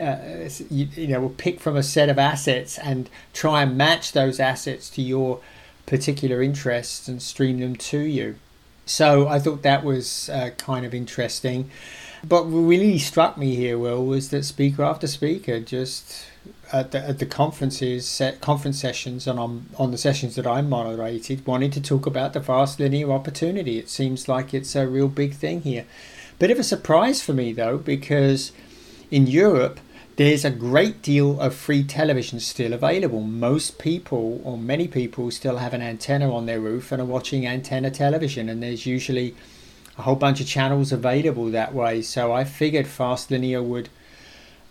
uh, 0.00 0.48
you, 0.70 0.88
you 0.94 1.08
know, 1.08 1.28
pick 1.36 1.60
from 1.60 1.76
a 1.76 1.82
set 1.82 2.08
of 2.08 2.18
assets 2.18 2.78
and 2.78 3.10
try 3.32 3.62
and 3.62 3.76
match 3.76 4.12
those 4.12 4.40
assets 4.40 4.90
to 4.90 5.02
your 5.02 5.40
particular 5.86 6.42
interests 6.42 7.08
and 7.08 7.22
stream 7.22 7.60
them 7.60 7.76
to 7.76 7.98
you. 7.98 8.36
So 8.86 9.28
I 9.28 9.38
thought 9.38 9.62
that 9.62 9.84
was 9.84 10.30
uh, 10.30 10.50
kind 10.56 10.86
of 10.86 10.94
interesting. 10.94 11.70
But 12.24 12.46
what 12.46 12.66
really 12.66 12.98
struck 12.98 13.36
me 13.36 13.54
here, 13.54 13.78
Will, 13.78 14.04
was 14.04 14.30
that 14.30 14.44
speaker 14.44 14.82
after 14.82 15.06
speaker 15.06 15.60
just 15.60 16.26
at 16.72 16.90
the, 16.90 16.98
at 16.98 17.18
the 17.18 17.26
conferences, 17.26 18.20
conference 18.40 18.80
sessions, 18.80 19.26
and 19.26 19.38
on 19.38 19.66
on 19.76 19.90
the 19.90 19.98
sessions 19.98 20.34
that 20.34 20.46
I 20.46 20.62
moderated, 20.62 21.46
wanted 21.46 21.72
to 21.74 21.80
talk 21.80 22.06
about 22.06 22.32
the 22.32 22.42
fast 22.42 22.80
linear 22.80 23.12
opportunity. 23.12 23.78
It 23.78 23.88
seems 23.88 24.28
like 24.28 24.52
it's 24.52 24.74
a 24.74 24.86
real 24.86 25.08
big 25.08 25.34
thing 25.34 25.62
here. 25.62 25.84
Bit 26.38 26.50
of 26.52 26.58
a 26.58 26.64
surprise 26.64 27.20
for 27.20 27.32
me 27.32 27.52
though, 27.52 27.78
because 27.78 28.52
in 29.10 29.26
Europe 29.26 29.80
there's 30.16 30.44
a 30.44 30.50
great 30.50 31.00
deal 31.00 31.40
of 31.40 31.54
free 31.54 31.84
television 31.84 32.40
still 32.40 32.72
available. 32.72 33.20
Most 33.20 33.78
people, 33.78 34.40
or 34.44 34.58
many 34.58 34.88
people, 34.88 35.30
still 35.30 35.58
have 35.58 35.74
an 35.74 35.80
antenna 35.82 36.34
on 36.34 36.46
their 36.46 36.60
roof 36.60 36.90
and 36.90 37.00
are 37.00 37.04
watching 37.04 37.46
antenna 37.46 37.90
television, 37.90 38.48
and 38.48 38.60
there's 38.60 38.84
usually 38.84 39.36
a 39.96 40.02
whole 40.02 40.16
bunch 40.16 40.40
of 40.40 40.46
channels 40.46 40.92
available 40.92 41.50
that 41.50 41.74
way. 41.74 42.02
So 42.02 42.32
I 42.32 42.42
figured 42.42 42.88
fast 42.88 43.30
linear 43.30 43.62
would 43.62 43.88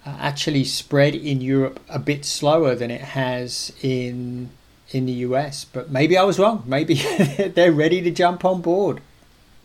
uh, 0.06 0.18
actually 0.20 0.66
spread 0.66 1.16
in 1.16 1.40
Europe 1.42 1.80
a 1.90 2.00
bit 2.00 2.26
slower 2.26 2.76
than 2.76 2.92
it 2.92 3.02
has 3.02 3.74
in 3.82 4.50
in 4.92 5.06
the 5.06 5.14
US. 5.28 5.66
But 5.66 5.92
maybe 5.92 6.18
I 6.18 6.24
was 6.24 6.40
wrong. 6.40 6.64
Maybe 6.66 6.96
they're 7.56 7.74
ready 7.74 8.02
to 8.02 8.12
jump 8.12 8.46
on 8.46 8.62
board. 8.62 9.02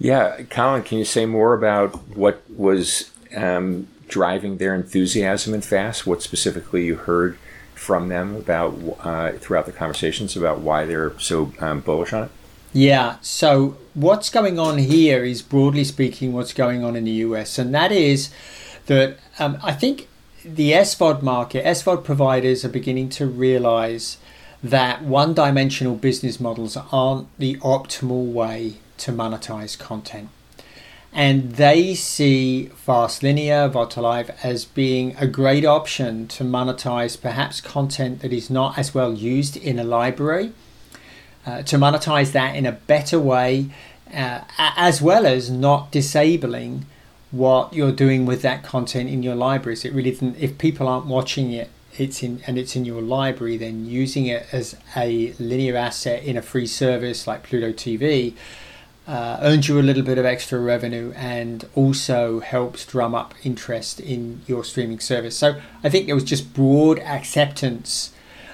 Yeah, 0.02 0.42
Colin, 0.50 0.82
can 0.82 0.98
you 0.98 1.04
say 1.04 1.26
more 1.26 1.54
about 1.54 1.94
what 2.16 2.42
was 2.50 3.12
um, 3.36 3.86
driving 4.08 4.56
their 4.56 4.74
enthusiasm 4.74 5.54
in 5.54 5.60
FAST? 5.60 6.08
What 6.08 6.22
specifically 6.22 6.84
you 6.84 6.96
heard 6.96 7.38
from 7.76 8.08
them 8.08 8.34
about 8.34 8.76
uh, 8.98 9.30
throughout 9.38 9.66
the 9.66 9.70
conversations 9.70 10.36
about 10.36 10.58
why 10.58 10.86
they're 10.86 11.16
so 11.20 11.52
um, 11.60 11.82
bullish 11.82 12.12
on 12.12 12.24
it? 12.24 12.30
Yeah, 12.72 13.18
so 13.20 13.76
what's 13.94 14.28
going 14.28 14.58
on 14.58 14.78
here 14.78 15.22
is 15.22 15.40
broadly 15.40 15.84
speaking 15.84 16.32
what's 16.32 16.52
going 16.52 16.82
on 16.82 16.96
in 16.96 17.04
the 17.04 17.22
US, 17.28 17.56
and 17.56 17.72
that 17.72 17.92
is 17.92 18.30
that 18.86 19.18
um, 19.38 19.56
I 19.62 19.72
think 19.72 20.08
the 20.44 20.72
SVOD 20.72 21.22
market, 21.22 21.64
SVOD 21.64 22.02
providers 22.02 22.64
are 22.64 22.68
beginning 22.68 23.08
to 23.10 23.26
realize 23.26 24.16
that 24.64 25.04
one 25.04 25.32
dimensional 25.32 25.94
business 25.94 26.40
models 26.40 26.76
aren't 26.90 27.28
the 27.38 27.54
optimal 27.58 28.32
way 28.32 28.78
to 28.98 29.12
monetize 29.12 29.78
content. 29.78 30.28
And 31.12 31.56
they 31.56 31.94
see 31.94 32.66
Fast 32.68 33.22
Linear, 33.22 33.68
VOD2Live 33.68 34.34
as 34.42 34.64
being 34.64 35.14
a 35.18 35.26
great 35.26 35.64
option 35.64 36.26
to 36.28 36.44
monetize 36.44 37.20
perhaps 37.20 37.60
content 37.60 38.22
that 38.22 38.32
is 38.32 38.48
not 38.48 38.78
as 38.78 38.94
well 38.94 39.12
used 39.12 39.56
in 39.58 39.78
a 39.78 39.84
library, 39.84 40.52
uh, 41.44 41.62
to 41.64 41.76
monetize 41.76 42.32
that 42.32 42.56
in 42.56 42.64
a 42.64 42.72
better 42.72 43.20
way, 43.20 43.66
uh, 44.14 44.40
as 44.58 45.02
well 45.02 45.26
as 45.26 45.50
not 45.50 45.90
disabling 45.90 46.86
what 47.30 47.74
you're 47.74 47.92
doing 47.92 48.24
with 48.24 48.40
that 48.42 48.62
content 48.62 49.10
in 49.10 49.22
your 49.22 49.34
libraries. 49.34 49.84
It 49.84 49.92
really 49.92 50.16
if 50.38 50.56
people 50.56 50.88
aren't 50.88 51.06
watching 51.06 51.52
it, 51.52 51.68
it's 51.98 52.22
in 52.22 52.42
and 52.46 52.56
it's 52.56 52.74
in 52.74 52.86
your 52.86 53.02
library, 53.02 53.58
then 53.58 53.84
using 53.84 54.26
it 54.26 54.46
as 54.50 54.76
a 54.96 55.32
linear 55.38 55.76
asset 55.76 56.22
in 56.24 56.38
a 56.38 56.42
free 56.42 56.66
service 56.66 57.26
like 57.26 57.42
Pluto 57.42 57.72
TV 57.72 58.34
uh, 59.06 59.38
earns 59.40 59.68
you 59.68 59.78
a 59.78 59.82
little 59.82 60.02
bit 60.02 60.18
of 60.18 60.24
extra 60.24 60.58
revenue 60.60 61.12
and 61.16 61.68
also 61.74 62.40
helps 62.40 62.86
drum 62.86 63.14
up 63.14 63.34
interest 63.42 64.00
in 64.00 64.42
your 64.46 64.64
streaming 64.64 65.00
service. 65.00 65.36
So 65.36 65.60
I 65.82 65.88
think 65.88 66.06
there 66.06 66.14
was 66.14 66.24
just 66.24 66.54
broad 66.54 66.98
acceptance 67.00 68.12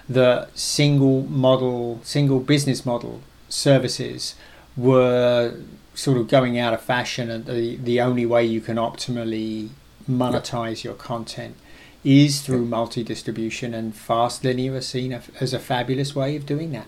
that 0.09 0.57
single 0.57 1.23
model, 1.25 2.01
single 2.03 2.41
business 2.41 2.87
model 2.87 3.21
services 3.49 4.35
were 4.77 5.55
sort 5.95 6.17
of 6.17 6.29
going 6.29 6.59
out 6.59 6.73
of 6.73 6.81
fashion 6.81 7.29
and 7.29 7.45
the, 7.45 7.77
the 7.77 8.01
only 8.01 8.25
way 8.25 8.45
you 8.45 8.61
can 8.61 8.77
optimally 8.77 9.69
monetize 10.09 10.85
your 10.85 10.95
content 10.95 11.57
is 12.05 12.41
through 12.41 12.65
multi 12.65 13.03
distribution 13.03 13.75
and 13.75 13.95
fast 13.95 14.45
linear 14.45 14.77
is 14.77 14.89
seen 14.89 15.13
as 15.41 15.53
a 15.53 15.59
fabulous 15.59 16.15
way 16.15 16.37
of 16.37 16.47
doing 16.47 16.73
that. 16.73 16.87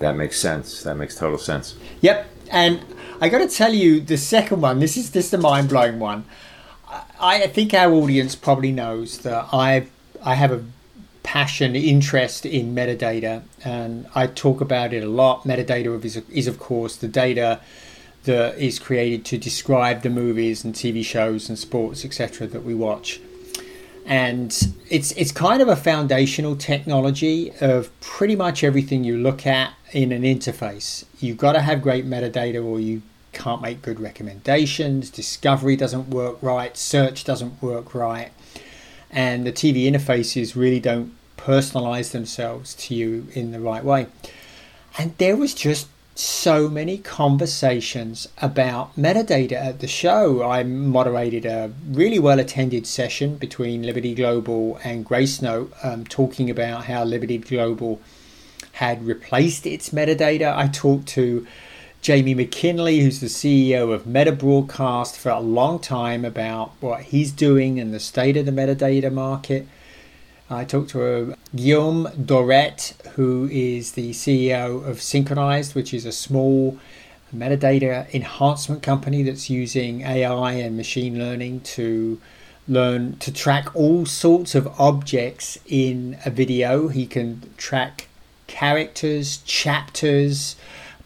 That 0.00 0.16
makes 0.16 0.38
sense. 0.38 0.82
That 0.82 0.96
makes 0.96 1.16
total 1.16 1.38
sense. 1.38 1.76
Yep. 2.00 2.28
And 2.50 2.84
I 3.20 3.28
got 3.28 3.38
to 3.38 3.48
tell 3.48 3.74
you, 3.74 4.00
the 4.00 4.16
second 4.16 4.60
one, 4.60 4.78
this 4.78 4.96
is 4.96 5.10
just 5.10 5.32
a 5.34 5.38
mind 5.38 5.68
blowing 5.68 5.98
one. 5.98 6.24
I, 7.20 7.42
I 7.42 7.46
think 7.48 7.74
our 7.74 7.92
audience 7.92 8.34
probably 8.34 8.72
knows 8.72 9.18
that 9.18 9.48
I 9.52 9.86
I 10.22 10.34
have 10.34 10.50
a 10.50 10.64
passion, 11.22 11.76
interest 11.76 12.46
in 12.46 12.74
metadata, 12.74 13.42
and 13.62 14.06
I 14.14 14.26
talk 14.26 14.60
about 14.60 14.92
it 14.92 15.02
a 15.02 15.08
lot. 15.08 15.44
Metadata 15.44 16.02
is, 16.04 16.16
is 16.16 16.46
of 16.46 16.58
course, 16.58 16.96
the 16.96 17.08
data 17.08 17.60
that 18.24 18.58
is 18.58 18.78
created 18.78 19.24
to 19.26 19.38
describe 19.38 20.02
the 20.02 20.10
movies 20.10 20.64
and 20.64 20.74
TV 20.74 21.04
shows 21.04 21.48
and 21.48 21.58
sports, 21.58 22.04
etc., 22.04 22.46
that 22.46 22.64
we 22.64 22.74
watch. 22.74 23.20
And 24.06 24.74
it's 24.88 25.12
it's 25.12 25.32
kind 25.32 25.60
of 25.60 25.68
a 25.68 25.76
foundational 25.76 26.56
technology 26.56 27.52
of 27.60 27.90
pretty 28.00 28.36
much 28.36 28.64
everything 28.64 29.04
you 29.04 29.18
look 29.18 29.46
at 29.46 29.74
in 29.92 30.12
an 30.12 30.22
interface. 30.22 31.04
You've 31.20 31.38
got 31.38 31.52
to 31.52 31.60
have 31.60 31.82
great 31.82 32.06
metadata, 32.06 32.64
or 32.64 32.80
you 32.80 33.02
can't 33.32 33.62
make 33.62 33.82
good 33.82 34.00
recommendations. 34.00 35.10
Discovery 35.10 35.76
doesn't 35.76 36.08
work 36.08 36.38
right. 36.42 36.76
Search 36.76 37.24
doesn't 37.24 37.62
work 37.62 37.94
right, 37.94 38.30
and 39.10 39.46
the 39.46 39.52
TV 39.52 39.90
interfaces 39.90 40.56
really 40.56 40.80
don't 40.80 41.14
personalize 41.36 42.10
themselves 42.10 42.74
to 42.74 42.94
you 42.94 43.28
in 43.32 43.52
the 43.52 43.60
right 43.60 43.84
way. 43.84 44.06
And 44.98 45.16
there 45.18 45.36
was 45.36 45.54
just 45.54 45.86
so 46.18 46.68
many 46.68 46.98
conversations 46.98 48.26
about 48.38 48.96
metadata 48.96 49.52
at 49.52 49.78
the 49.78 49.86
show. 49.86 50.42
I 50.42 50.64
moderated 50.64 51.46
a 51.46 51.70
really 51.88 52.18
well 52.18 52.40
attended 52.40 52.88
session 52.88 53.36
between 53.36 53.84
Liberty 53.84 54.16
Global 54.16 54.80
and 54.82 55.06
Gracenote, 55.06 55.72
um, 55.84 56.04
talking 56.04 56.50
about 56.50 56.86
how 56.86 57.04
Liberty 57.04 57.38
Global 57.38 58.00
had 58.78 59.04
replaced 59.04 59.66
its 59.66 59.90
metadata. 59.90 60.56
I 60.56 60.68
talked 60.68 61.08
to 61.08 61.44
Jamie 62.00 62.34
McKinley, 62.34 63.00
who's 63.00 63.18
the 63.18 63.26
CEO 63.26 63.92
of 63.92 64.06
Meta 64.06 64.30
Broadcast, 64.30 65.18
for 65.18 65.30
a 65.30 65.40
long 65.40 65.80
time 65.80 66.24
about 66.24 66.70
what 66.78 67.02
he's 67.02 67.32
doing 67.32 67.80
and 67.80 67.92
the 67.92 67.98
state 67.98 68.36
of 68.36 68.46
the 68.46 68.52
metadata 68.52 69.12
market. 69.12 69.66
I 70.48 70.64
talked 70.64 70.90
to 70.90 71.32
uh, 71.32 71.34
Guillaume 71.56 72.06
Dorette, 72.16 72.94
who 73.16 73.48
is 73.50 73.92
the 73.92 74.12
CEO 74.12 74.86
of 74.86 75.02
Synchronized, 75.02 75.74
which 75.74 75.92
is 75.92 76.06
a 76.06 76.12
small 76.12 76.78
metadata 77.34 78.08
enhancement 78.14 78.84
company 78.84 79.24
that's 79.24 79.50
using 79.50 80.02
AI 80.02 80.52
and 80.52 80.76
machine 80.76 81.18
learning 81.18 81.62
to 81.62 82.20
learn 82.68 83.16
to 83.16 83.32
track 83.32 83.74
all 83.74 84.06
sorts 84.06 84.54
of 84.54 84.68
objects 84.78 85.58
in 85.66 86.16
a 86.24 86.30
video. 86.30 86.86
He 86.86 87.04
can 87.04 87.52
track 87.56 88.07
characters, 88.48 89.38
chapters, 89.38 90.56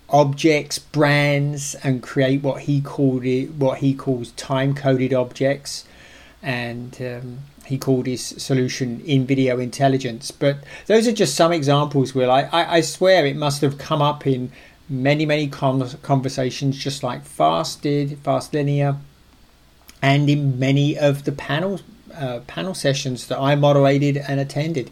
objects, 0.09 0.79
brands, 0.79 1.75
and 1.85 2.03
create 2.03 2.43
what 2.43 2.63
he 2.63 2.81
called 2.81 3.25
it, 3.27 3.51
what 3.53 3.79
he 3.79 3.95
calls 3.95 4.33
time-coded 4.33 5.13
objects. 5.13 5.85
And 6.43 6.97
um, 7.01 7.39
he 7.67 7.79
called 7.79 8.07
his 8.07 8.25
solution 8.25 9.01
in 9.03 9.27
video 9.27 9.59
intelligence. 9.59 10.31
But 10.31 10.65
those 10.87 11.07
are 11.07 11.13
just 11.13 11.35
some 11.35 11.53
examples, 11.53 12.15
Will. 12.15 12.31
I, 12.31 12.43
I, 12.53 12.77
I 12.77 12.81
swear 12.81 13.27
it 13.27 13.37
must 13.37 13.61
have 13.61 13.79
come 13.79 14.03
up 14.03 14.27
in 14.27 14.51
many, 14.89 15.25
many 15.25 15.49
conversations, 15.49 16.77
just 16.77 17.03
like 17.03 17.25
Fast 17.25 17.83
did, 17.83 18.19
Fast 18.19 18.53
Linear, 18.53 18.97
and 20.03 20.29
in 20.29 20.59
many 20.59 20.99
of 20.99 21.25
the 21.25 21.33
panel, 21.33 21.81
uh, 22.15 22.41
panel 22.47 22.75
sessions 22.75 23.29
that 23.29 23.39
I 23.39 23.55
moderated 23.55 24.17
and 24.17 24.41
attended. 24.41 24.91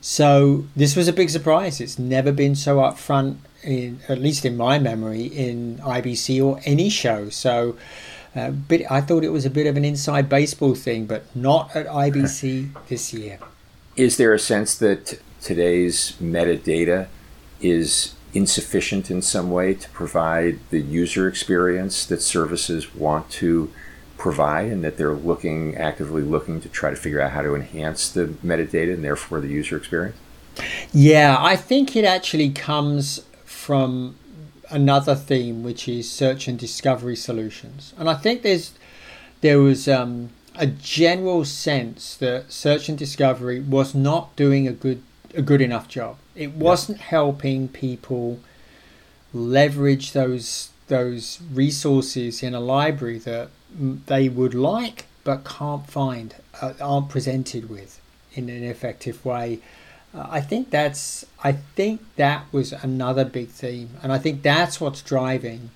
So 0.00 0.64
this 0.76 0.94
was 0.94 1.08
a 1.08 1.12
big 1.12 1.30
surprise. 1.30 1.80
It's 1.80 1.98
never 1.98 2.32
been 2.32 2.54
so 2.54 2.76
upfront, 2.76 3.38
in, 3.62 4.00
at 4.08 4.18
least 4.18 4.44
in 4.44 4.56
my 4.56 4.78
memory, 4.78 5.24
in 5.24 5.78
IBC 5.78 6.44
or 6.44 6.60
any 6.64 6.88
show. 6.88 7.28
So 7.30 7.76
uh, 8.34 8.50
bit, 8.50 8.90
I 8.90 9.00
thought 9.00 9.24
it 9.24 9.30
was 9.30 9.44
a 9.44 9.50
bit 9.50 9.66
of 9.66 9.76
an 9.76 9.84
inside 9.84 10.28
baseball 10.28 10.74
thing, 10.74 11.06
but 11.06 11.24
not 11.34 11.74
at 11.74 11.86
IBC 11.86 12.70
this 12.88 13.12
year. 13.12 13.38
Is 13.96 14.16
there 14.16 14.32
a 14.32 14.38
sense 14.38 14.76
that 14.78 15.20
today's 15.40 16.12
metadata 16.20 17.08
is 17.60 18.14
insufficient 18.34 19.10
in 19.10 19.22
some 19.22 19.50
way 19.50 19.74
to 19.74 19.88
provide 19.90 20.58
the 20.70 20.80
user 20.80 21.26
experience 21.26 22.04
that 22.06 22.20
services 22.20 22.94
want 22.94 23.30
to 23.30 23.72
provide 24.18 24.70
and 24.70 24.84
that 24.84 24.98
they're 24.98 25.14
looking 25.14 25.76
actively 25.76 26.22
looking 26.22 26.60
to 26.60 26.68
try 26.68 26.90
to 26.90 26.96
figure 26.96 27.20
out 27.20 27.30
how 27.30 27.42
to 27.42 27.54
enhance 27.54 28.10
the 28.10 28.26
metadata 28.44 28.92
and 28.92 29.02
therefore 29.02 29.40
the 29.40 29.48
user 29.48 29.76
experience? 29.76 30.16
Yeah, 30.92 31.36
I 31.38 31.56
think 31.56 31.96
it 31.96 32.04
actually 32.04 32.50
comes 32.50 33.24
from 33.44 34.16
another 34.70 35.14
theme, 35.14 35.62
which 35.62 35.88
is 35.88 36.10
search 36.10 36.48
and 36.48 36.58
discovery 36.58 37.16
solutions. 37.16 37.94
And 37.96 38.10
I 38.10 38.14
think 38.14 38.42
there's 38.42 38.72
there 39.40 39.60
was 39.60 39.86
um, 39.86 40.30
a 40.56 40.66
general 40.66 41.44
sense 41.44 42.16
that 42.16 42.52
search 42.52 42.88
and 42.88 42.98
discovery 42.98 43.60
was 43.60 43.94
not 43.94 44.34
doing 44.36 44.66
a 44.66 44.72
good 44.72 45.02
a 45.34 45.42
good 45.42 45.60
enough 45.60 45.88
job. 45.88 46.16
It 46.34 46.52
wasn't 46.52 46.98
yeah. 46.98 47.04
helping 47.04 47.68
people 47.68 48.40
leverage 49.32 50.12
those 50.12 50.70
those 50.88 51.40
resources 51.52 52.42
in 52.42 52.54
a 52.54 52.60
library 52.60 53.18
that 53.18 53.50
they 53.78 54.28
would 54.28 54.54
like 54.54 55.06
but 55.24 55.44
can't 55.44 55.86
find, 55.86 56.34
uh, 56.60 56.72
aren't 56.80 57.08
presented 57.10 57.68
with 57.68 58.00
in 58.34 58.48
an 58.48 58.64
effective 58.64 59.24
way. 59.24 59.60
Uh, 60.14 60.26
I 60.30 60.40
think 60.40 60.70
that's 60.70 61.26
I 61.44 61.52
think 61.52 62.00
that 62.16 62.44
was 62.52 62.72
another 62.72 63.24
big 63.24 63.48
theme, 63.48 63.90
and 64.02 64.12
I 64.12 64.18
think 64.18 64.42
that's 64.42 64.80
what's 64.80 65.02
driving 65.02 65.70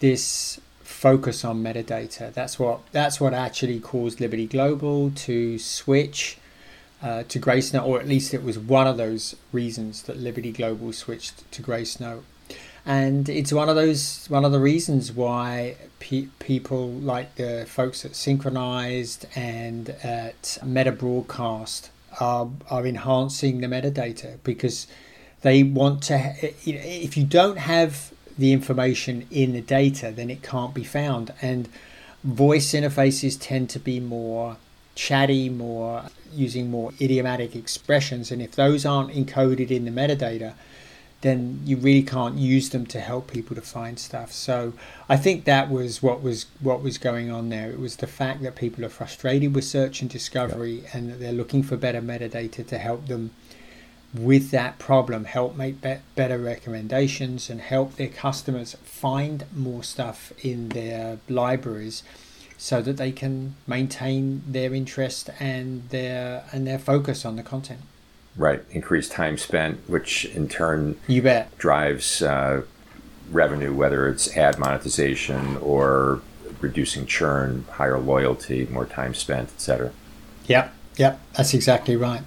this 0.00 0.60
focus 0.82 1.44
on 1.44 1.62
metadata. 1.62 2.32
That's 2.32 2.58
what 2.58 2.80
that's 2.90 3.20
what 3.20 3.34
actually 3.34 3.78
caused 3.78 4.20
Liberty 4.20 4.46
Global 4.46 5.10
to 5.10 5.58
switch 5.58 6.38
uh, 7.02 7.24
to 7.28 7.38
Gracenote, 7.38 7.84
or 7.84 8.00
at 8.00 8.08
least 8.08 8.34
it 8.34 8.42
was 8.42 8.58
one 8.58 8.86
of 8.86 8.96
those 8.96 9.36
reasons 9.52 10.02
that 10.02 10.16
Liberty 10.16 10.52
Global 10.52 10.92
switched 10.92 11.50
to 11.52 11.62
Gracenote. 11.62 12.22
And 12.84 13.28
it's 13.28 13.52
one 13.52 13.68
of 13.68 13.76
those 13.76 14.26
one 14.28 14.44
of 14.44 14.50
the 14.50 14.58
reasons 14.58 15.12
why 15.12 15.76
pe- 16.00 16.28
people 16.40 16.90
like 16.90 17.36
the 17.36 17.64
folks 17.68 18.04
at 18.04 18.16
Synchronized 18.16 19.26
and 19.36 19.90
at 20.02 20.58
Meta 20.64 20.90
Broadcast 20.90 21.90
are, 22.20 22.48
are 22.68 22.86
enhancing 22.86 23.60
the 23.60 23.68
metadata 23.68 24.38
because 24.42 24.88
they 25.42 25.62
want 25.62 26.02
to. 26.04 26.34
If 26.42 27.16
you 27.16 27.24
don't 27.24 27.58
have 27.58 28.12
the 28.36 28.52
information 28.52 29.26
in 29.30 29.52
the 29.52 29.60
data, 29.60 30.12
then 30.14 30.30
it 30.30 30.42
can't 30.42 30.74
be 30.74 30.84
found. 30.84 31.32
And 31.40 31.68
voice 32.24 32.72
interfaces 32.72 33.36
tend 33.40 33.70
to 33.70 33.78
be 33.78 34.00
more 34.00 34.56
chatty, 34.94 35.48
more 35.48 36.04
using 36.32 36.70
more 36.70 36.92
idiomatic 37.00 37.54
expressions. 37.54 38.30
And 38.30 38.42
if 38.42 38.52
those 38.52 38.84
aren't 38.84 39.12
encoded 39.12 39.70
in 39.70 39.84
the 39.84 39.90
metadata, 39.90 40.54
then 41.22 41.60
you 41.64 41.76
really 41.76 42.02
can't 42.02 42.36
use 42.36 42.70
them 42.70 42.84
to 42.84 43.00
help 43.00 43.30
people 43.30 43.54
to 43.54 43.62
find 43.62 43.98
stuff. 43.98 44.32
So 44.32 44.74
I 45.08 45.16
think 45.16 45.44
that 45.44 45.70
was 45.70 46.02
what 46.02 46.20
was 46.20 46.46
what 46.60 46.82
was 46.82 46.98
going 46.98 47.30
on 47.30 47.48
there. 47.48 47.70
It 47.70 47.78
was 47.78 47.96
the 47.96 48.06
fact 48.06 48.42
that 48.42 48.56
people 48.56 48.84
are 48.84 48.90
frustrated 48.90 49.54
with 49.54 49.64
search 49.64 50.02
and 50.02 50.10
discovery, 50.10 50.84
and 50.92 51.10
that 51.10 51.20
they're 51.20 51.32
looking 51.32 51.62
for 51.62 51.76
better 51.76 52.02
metadata 52.02 52.66
to 52.66 52.78
help 52.78 53.06
them 53.06 53.30
with 54.12 54.50
that 54.50 54.78
problem, 54.78 55.24
help 55.24 55.56
make 55.56 55.80
be- 55.80 55.96
better 56.16 56.38
recommendations, 56.38 57.48
and 57.48 57.60
help 57.60 57.96
their 57.96 58.08
customers 58.08 58.76
find 58.82 59.44
more 59.54 59.82
stuff 59.82 60.32
in 60.44 60.70
their 60.70 61.18
libraries, 61.28 62.02
so 62.58 62.82
that 62.82 62.96
they 62.96 63.12
can 63.12 63.54
maintain 63.66 64.42
their 64.46 64.74
interest 64.74 65.30
and 65.38 65.88
their 65.90 66.44
and 66.52 66.66
their 66.66 66.80
focus 66.80 67.24
on 67.24 67.36
the 67.36 67.42
content. 67.44 67.80
Right, 68.36 68.62
increased 68.70 69.12
time 69.12 69.36
spent, 69.36 69.88
which 69.88 70.24
in 70.24 70.48
turn 70.48 70.98
you 71.06 71.20
bet 71.20 71.56
drives 71.58 72.22
uh, 72.22 72.62
revenue, 73.30 73.74
whether 73.74 74.08
it's 74.08 74.34
ad 74.36 74.58
monetization 74.58 75.58
or 75.58 76.22
reducing 76.60 77.06
churn, 77.06 77.66
higher 77.72 77.98
loyalty, 77.98 78.66
more 78.70 78.86
time 78.86 79.14
spent, 79.14 79.50
etc. 79.50 79.92
Yep, 80.46 80.74
yep, 80.96 81.20
that's 81.36 81.52
exactly 81.52 81.96
right. 81.96 82.22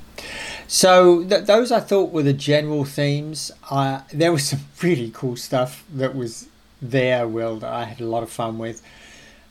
So 0.67 1.23
th- 1.23 1.45
those 1.45 1.71
I 1.71 1.79
thought 1.79 2.11
were 2.11 2.23
the 2.23 2.33
general 2.33 2.85
themes. 2.85 3.51
Uh, 3.69 4.01
there 4.13 4.31
was 4.31 4.47
some 4.49 4.61
really 4.81 5.11
cool 5.13 5.35
stuff 5.35 5.83
that 5.93 6.15
was 6.15 6.47
there, 6.81 7.27
Will, 7.27 7.57
that 7.57 7.71
I 7.71 7.85
had 7.85 8.01
a 8.01 8.05
lot 8.05 8.23
of 8.23 8.29
fun 8.29 8.57
with. 8.57 8.81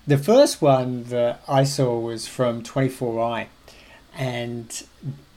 The 0.06 0.18
first 0.18 0.60
one 0.60 1.04
that 1.04 1.42
I 1.48 1.64
saw 1.64 1.98
was 1.98 2.26
from 2.26 2.62
24i, 2.62 3.46
and 4.14 4.82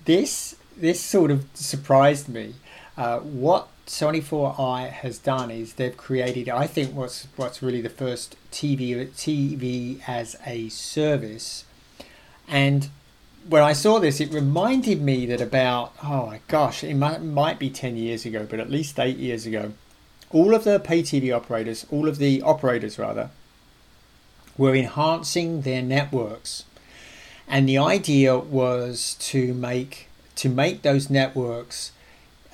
this 0.03 0.56
this 0.79 1.01
sort 1.01 1.31
of 1.31 1.46
surprised 1.53 2.29
me. 2.29 2.55
Uh, 2.96 3.19
what 3.19 3.67
24i 3.88 4.89
has 4.89 5.17
done 5.17 5.50
is 5.50 5.74
they've 5.74 5.96
created, 5.96 6.50
I 6.50 6.67
think, 6.67 6.93
what's 6.93 7.27
what's 7.36 7.62
really 7.62 7.81
the 7.81 7.89
first 7.89 8.36
TV 8.51 9.07
TV 9.10 10.01
as 10.07 10.36
a 10.46 10.69
service. 10.69 11.65
And 12.48 12.89
when 13.48 13.63
I 13.63 13.74
saw 13.74 14.00
this, 14.00 14.19
it 14.19 14.31
reminded 14.31 15.01
me 15.01 15.25
that 15.27 15.41
about 15.41 15.93
oh 16.03 16.27
my 16.27 16.41
gosh, 16.48 16.84
it 16.84 16.96
might, 16.96 17.22
might 17.22 17.60
be 17.60 17.69
ten 17.69 17.98
years 17.98 18.25
ago, 18.25 18.46
but 18.50 18.60
at 18.60 18.69
least 18.69 19.00
eight 19.00 19.17
years 19.17 19.46
ago, 19.46 19.74
all 20.31 20.53
of 20.53 20.63
the 20.63 20.79
pay 20.79 21.01
TV 21.01 21.36
operators, 21.36 21.86
all 21.89 22.07
of 22.07 22.17
the 22.17 22.41
operators 22.41 23.00
rather, 23.00 23.29
were 24.57 24.75
enhancing 24.75 25.62
their 25.62 25.81
networks, 25.81 26.65
and 27.48 27.69
the 27.69 27.77
idea 27.77 28.38
was 28.38 29.15
to 29.19 29.53
make 29.53 30.06
to 30.38 30.50
make 30.50 30.82
those 30.82 31.10
networks 31.10 31.91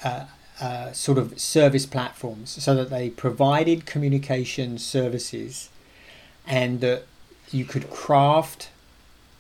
uh, 0.04 0.26
uh, 0.60 0.92
sort 0.92 1.18
of 1.18 1.40
service 1.40 1.86
platforms 1.86 2.52
so 2.64 2.76
that 2.76 2.90
they 2.90 3.10
provided 3.10 3.86
communication 3.86 4.78
services 4.78 5.70
and 6.46 6.82
that 6.82 7.04
you 7.52 7.66
could 7.66 7.90
craft 7.90 8.70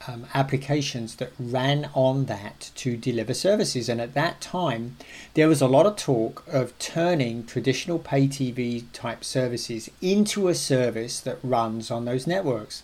um, 0.08 0.26
applications 0.34 1.16
that 1.16 1.32
ran 1.40 1.90
on 1.94 2.26
that 2.26 2.72
to 2.76 2.98
deliver 2.98 3.34
services. 3.34 3.88
And 3.88 4.02
at 4.02 4.14
that 4.16 4.42
time, 4.42 4.98
there 5.34 5.48
was 5.48 5.62
a 5.62 5.68
lot 5.68 5.86
of 5.86 5.96
talk 5.96 6.44
of 6.48 6.78
turning 6.80 7.46
traditional 7.46 8.00
pay 8.00 8.28
TV 8.28 8.86
type 8.92 9.24
services 9.24 9.90
into 10.02 10.48
a 10.48 10.56
service 10.56 11.20
that 11.22 11.38
runs 11.44 11.90
on 11.90 12.06
those 12.06 12.28
networks 12.28 12.84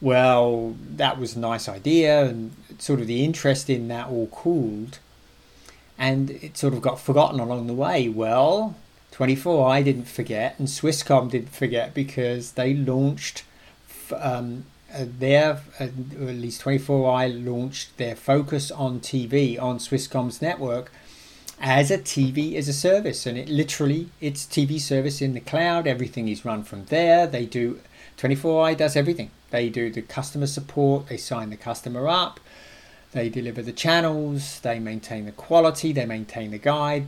well, 0.00 0.74
that 0.96 1.18
was 1.18 1.36
a 1.36 1.38
nice 1.38 1.68
idea, 1.68 2.24
and 2.24 2.52
sort 2.78 3.00
of 3.00 3.06
the 3.06 3.24
interest 3.24 3.68
in 3.68 3.88
that 3.88 4.08
all 4.08 4.28
cooled, 4.28 4.98
and 5.98 6.30
it 6.30 6.56
sort 6.56 6.72
of 6.72 6.80
got 6.80 6.98
forgotten 6.98 7.38
along 7.38 7.66
the 7.66 7.74
way. 7.74 8.08
Well, 8.08 8.76
24i 9.12 9.84
didn't 9.84 10.08
forget, 10.08 10.58
and 10.58 10.68
Swisscom 10.68 11.30
didn't 11.30 11.50
forget 11.52 11.92
because 11.92 12.52
they 12.52 12.72
launched 12.72 13.44
um, 14.16 14.64
uh, 14.92 15.04
their, 15.06 15.60
uh, 15.78 15.84
at 15.84 15.94
least 16.18 16.62
24i 16.62 17.44
launched 17.44 17.96
their 17.98 18.16
focus 18.16 18.70
on 18.70 19.00
TV 19.00 19.60
on 19.60 19.78
Swisscom's 19.78 20.40
network 20.40 20.90
as 21.60 21.90
a 21.90 21.98
TV 21.98 22.54
as 22.54 22.68
a 22.68 22.72
service, 22.72 23.26
and 23.26 23.36
it 23.36 23.50
literally 23.50 24.08
it's 24.22 24.46
TV 24.46 24.80
service 24.80 25.20
in 25.20 25.34
the 25.34 25.40
cloud. 25.40 25.86
Everything 25.86 26.26
is 26.28 26.46
run 26.46 26.62
from 26.62 26.86
there. 26.86 27.26
They 27.26 27.44
do 27.44 27.80
24i 28.16 28.74
does 28.78 28.96
everything 28.96 29.30
they 29.50 29.68
do 29.68 29.90
the 29.90 30.02
customer 30.02 30.46
support, 30.46 31.08
they 31.08 31.16
sign 31.16 31.50
the 31.50 31.56
customer 31.56 32.08
up, 32.08 32.40
they 33.12 33.28
deliver 33.28 33.62
the 33.62 33.72
channels, 33.72 34.60
they 34.60 34.78
maintain 34.78 35.26
the 35.26 35.32
quality, 35.32 35.92
they 35.92 36.06
maintain 36.06 36.50
the 36.50 36.58
guide. 36.58 37.06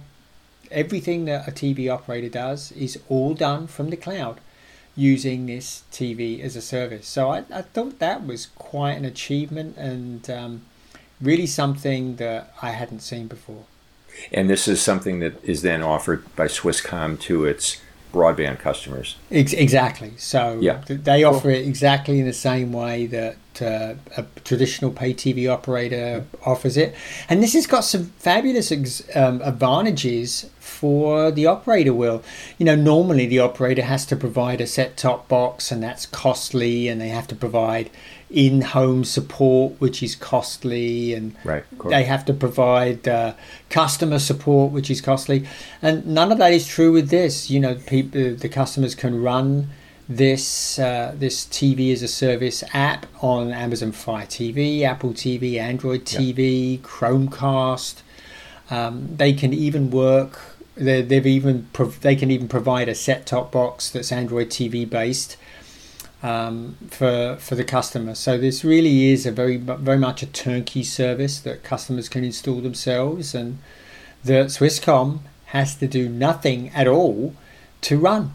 Everything 0.71 1.27
that 1.27 1.47
a 1.47 1.53
TV 1.53 1.93
operator 1.93 2.29
does 2.29 2.73
is 2.73 2.99
all 3.09 3.35
done 3.35 3.67
from 3.67 3.91
the 3.91 3.97
cloud 3.97 4.41
using 4.97 5.47
this 5.47 5.85
TV 5.93 6.43
as 6.43 6.57
a 6.57 6.61
service. 6.61 7.07
So 7.07 7.31
I, 7.31 7.45
I 7.53 7.63
thought 7.63 7.99
that 7.99 8.27
was 8.27 8.47
quite 8.47 8.93
an 8.93 9.05
achievement 9.05 9.77
and 9.77 10.29
um, 10.29 10.63
really 11.21 11.47
something 11.47 12.17
that 12.17 12.53
I 12.61 12.71
hadn't 12.71 13.01
seen 13.01 13.27
before. 13.27 13.65
And 14.31 14.51
this 14.51 14.69
is 14.69 14.83
something 14.83 15.21
that 15.21 15.43
is 15.43 15.63
then 15.63 15.83
offered 15.83 16.25
by 16.37 16.47
Swisscom 16.47 17.19
to 17.21 17.47
its 17.47 17.81
broadband 18.13 18.59
customers. 18.59 19.17
exactly. 19.53 20.13
So 20.17 20.59
yeah. 20.61 20.83
they 20.87 21.25
offer 21.25 21.51
it 21.51 21.67
exactly 21.67 22.21
in 22.21 22.27
the 22.27 22.33
same 22.33 22.73
way 22.73 23.07
that 23.07 23.37
uh, 23.61 23.95
a 24.17 24.25
traditional 24.45 24.91
pay 24.91 25.13
TV 25.13 25.51
operator 25.51 26.25
offers 26.45 26.77
it. 26.77 26.95
And 27.29 27.43
this 27.43 27.53
has 27.55 27.67
got 27.67 27.81
some 27.81 28.07
fabulous 28.19 28.73
ex- 28.73 29.03
um, 29.15 29.43
advantages 29.43 30.51
for 30.59 31.31
the 31.31 31.47
operator. 31.47 31.93
Will 31.93 32.23
you 32.59 32.67
know 32.67 32.77
normally 32.77 33.27
the 33.27 33.39
operator 33.39 33.83
has 33.83 34.07
to 34.07 34.17
provide 34.17 34.61
a 34.61 34.67
set 34.67 34.97
top 34.97 35.29
box, 35.29 35.71
and 35.71 35.83
that's 35.83 36.07
costly, 36.07 36.89
and 36.89 37.01
they 37.01 37.09
have 37.09 37.27
to 37.29 37.35
provide 37.35 37.91
in-home 38.33 39.05
support, 39.05 39.75
which 39.79 40.03
is 40.03 40.17
costly, 40.17 41.15
and 41.15 41.37
right, 41.45 41.65
they 41.89 42.05
have 42.05 42.25
to 42.25 42.33
provide 42.33 43.07
uh, 43.07 43.35
customer 43.69 44.19
support, 44.19 44.73
which 44.73 44.91
is 44.91 45.01
costly, 45.01 45.47
and 45.83 46.07
none 46.07 46.33
of 46.33 46.39
that 46.39 46.53
is 46.53 46.67
true 46.67 46.93
with 46.93 47.11
this. 47.11 47.51
You 47.51 47.61
know, 47.61 47.75
people, 47.75 48.35
the 48.35 48.49
customers 48.49 48.95
can 48.95 49.23
run 49.23 49.69
this 50.09 50.79
uh, 50.79 51.15
this 51.17 51.45
TV 51.45 51.93
as 51.93 52.03
a 52.03 52.09
service 52.09 52.65
app 52.73 53.07
on 53.23 53.53
Amazon 53.53 53.93
Fire 53.93 54.27
TV, 54.27 54.83
Apple 54.83 55.11
TV, 55.11 55.59
Android 55.59 56.05
TV, 56.05 56.81
Chromecast. 56.81 58.01
Um, 58.71 59.17
they 59.17 59.33
can 59.35 59.53
even 59.53 59.91
work. 59.91 60.41
They've 60.75 61.27
even 61.27 61.69
prov- 61.75 62.01
they 62.01 62.17
can 62.17 62.31
even 62.31 62.49
provide 62.49 62.89
a 62.89 62.95
set 62.95 63.27
top 63.27 63.53
box 63.53 63.91
that's 63.91 64.11
Android 64.11 64.49
TV 64.49 64.89
based 64.89 65.37
um, 66.23 66.77
for 66.89 67.37
for 67.41 67.55
the 67.55 67.65
customer. 67.65 68.15
So 68.15 68.39
this 68.39 68.65
really 68.65 69.11
is 69.13 69.27
a 69.27 69.33
very 69.33 69.57
very 69.57 69.99
much 69.99 70.23
a 70.23 70.27
turnkey 70.27 70.85
service 70.85 71.41
that 71.41 71.65
customers 71.65 72.09
can 72.09 72.25
install 72.25 72.61
themselves, 72.61 73.35
and 73.35 73.59
that 74.25 74.47
Swisscom 74.47 75.21
has 75.47 75.75
to 75.77 75.87
do 75.87 76.09
nothing 76.09 76.71
at 76.71 76.87
all 76.87 77.35
to 77.83 77.99
run. 77.99 78.35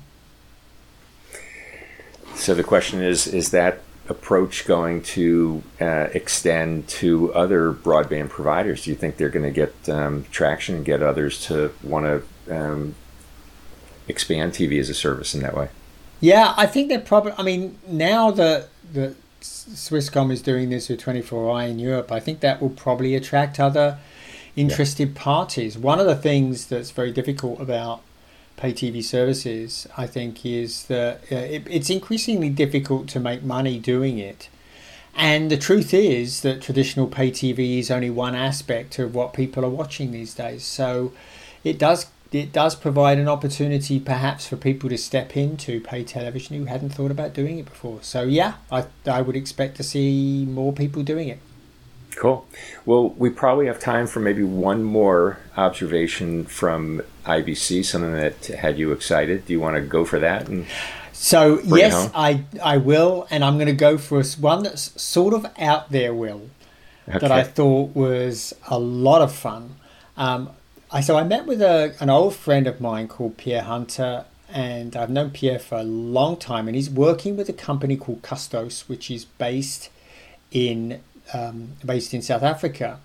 So 2.35 2.53
the 2.53 2.63
question 2.63 3.01
is: 3.01 3.25
Is 3.27 3.51
that 3.51 3.81
approach 4.09 4.65
going 4.65 5.01
to 5.01 5.63
uh, 5.81 6.07
extend 6.13 6.87
to 6.87 7.33
other 7.33 7.73
broadband 7.73 8.29
providers? 8.29 8.83
Do 8.83 8.89
you 8.89 8.95
think 8.95 9.17
they're 9.17 9.29
going 9.29 9.45
to 9.45 9.51
get 9.51 9.89
um, 9.89 10.25
traction 10.31 10.75
and 10.75 10.85
get 10.85 11.01
others 11.01 11.45
to 11.47 11.73
want 11.83 12.05
to 12.47 12.55
um, 12.55 12.95
expand 14.07 14.53
TV 14.53 14.79
as 14.79 14.89
a 14.89 14.93
service 14.93 15.33
in 15.33 15.41
that 15.41 15.55
way? 15.55 15.69
Yeah, 16.19 16.53
I 16.57 16.65
think 16.65 16.89
they're 16.89 16.99
probably. 16.99 17.33
I 17.37 17.43
mean, 17.43 17.77
now 17.87 18.31
that 18.31 18.69
the 18.91 19.15
Swisscom 19.41 20.31
is 20.31 20.41
doing 20.41 20.69
this 20.69 20.89
with 20.89 21.01
24i 21.01 21.69
in 21.69 21.79
Europe, 21.79 22.11
I 22.11 22.19
think 22.19 22.39
that 22.39 22.61
will 22.61 22.69
probably 22.69 23.15
attract 23.15 23.59
other 23.59 23.99
interested 24.55 25.09
yeah. 25.09 25.21
parties. 25.21 25.77
One 25.77 25.99
of 25.99 26.07
the 26.07 26.15
things 26.15 26.67
that's 26.67 26.91
very 26.91 27.11
difficult 27.11 27.61
about 27.61 28.01
pay 28.55 28.73
TV 28.73 29.03
services, 29.03 29.87
I 29.95 30.07
think, 30.07 30.45
is 30.45 30.85
that 30.85 31.21
uh, 31.31 31.35
it, 31.35 31.67
it's 31.69 31.89
increasingly 31.89 32.49
difficult 32.49 33.07
to 33.09 33.19
make 33.19 33.43
money 33.43 33.77
doing 33.77 34.17
it. 34.17 34.49
And 35.15 35.49
the 35.49 35.57
truth 35.57 35.93
is 35.93 36.41
that 36.41 36.61
traditional 36.61 37.07
pay 37.07 37.31
TV 37.31 37.79
is 37.79 37.89
only 37.89 38.09
one 38.09 38.35
aspect 38.35 38.99
of 38.99 39.15
what 39.15 39.33
people 39.33 39.63
are 39.65 39.69
watching 39.69 40.11
these 40.11 40.33
days. 40.33 40.63
So 40.63 41.11
it 41.63 41.79
does 41.79 42.07
it 42.31 42.51
does 42.51 42.75
provide 42.75 43.17
an 43.17 43.27
opportunity 43.27 43.99
perhaps 43.99 44.47
for 44.47 44.57
people 44.57 44.89
to 44.89 44.97
step 44.97 45.37
into 45.37 45.79
pay 45.79 46.03
television 46.03 46.57
who 46.57 46.65
hadn't 46.65 46.89
thought 46.89 47.11
about 47.11 47.33
doing 47.33 47.59
it 47.59 47.65
before. 47.65 47.99
So 48.01 48.23
yeah, 48.23 48.55
I, 48.71 48.85
I 49.05 49.21
would 49.21 49.35
expect 49.35 49.77
to 49.77 49.83
see 49.83 50.45
more 50.45 50.73
people 50.73 51.03
doing 51.03 51.29
it. 51.29 51.39
Cool. 52.15 52.47
Well, 52.85 53.09
we 53.09 53.29
probably 53.29 53.67
have 53.67 53.79
time 53.79 54.07
for 54.07 54.19
maybe 54.19 54.43
one 54.43 54.83
more 54.83 55.37
observation 55.55 56.45
from 56.45 57.03
IBC, 57.25 57.85
something 57.85 58.13
that 58.13 58.47
had 58.47 58.79
you 58.79 58.91
excited. 58.91 59.45
Do 59.45 59.53
you 59.53 59.59
want 59.59 59.75
to 59.75 59.81
go 59.81 60.03
for 60.03 60.17
that? 60.19 60.47
And 60.47 60.65
so 61.13 61.59
yes, 61.61 62.09
I 62.15 62.43
I 62.63 62.77
will, 62.77 63.27
and 63.29 63.45
I'm 63.45 63.55
going 63.57 63.67
to 63.67 63.73
go 63.73 63.99
for 63.99 64.23
one 64.39 64.63
that's 64.63 64.99
sort 64.99 65.35
of 65.35 65.45
out 65.59 65.91
there, 65.91 66.11
Will, 66.11 66.49
okay. 67.07 67.19
that 67.19 67.31
I 67.31 67.43
thought 67.43 67.95
was 67.95 68.53
a 68.67 68.79
lot 68.79 69.21
of 69.21 69.31
fun. 69.31 69.75
Um, 70.15 70.49
I 70.89 71.01
so 71.01 71.17
I 71.17 71.23
met 71.23 71.45
with 71.45 71.61
a, 71.61 71.95
an 71.99 72.09
old 72.09 72.33
friend 72.33 72.65
of 72.65 72.79
mine 72.79 73.09
called 73.09 73.35
Pierre 73.35 73.63
Hunter, 73.63 74.23
and 74.49 74.95
I've 74.95 75.09
known 75.09 75.31
Pierre 75.31 75.59
for 75.59 75.79
a 75.79 75.83
long 75.83 76.37
time, 76.37 76.67
and 76.67 76.75
he's 76.75 76.89
working 76.89 77.35
with 77.35 77.49
a 77.49 77.53
company 77.53 77.97
called 77.97 78.21
Custos, 78.21 78.87
which 78.87 79.11
is 79.11 79.25
based 79.25 79.89
in 80.51 81.01
um, 81.33 81.73
based 81.85 82.13
in 82.13 82.21
South 82.21 82.41
Africa. 82.41 83.01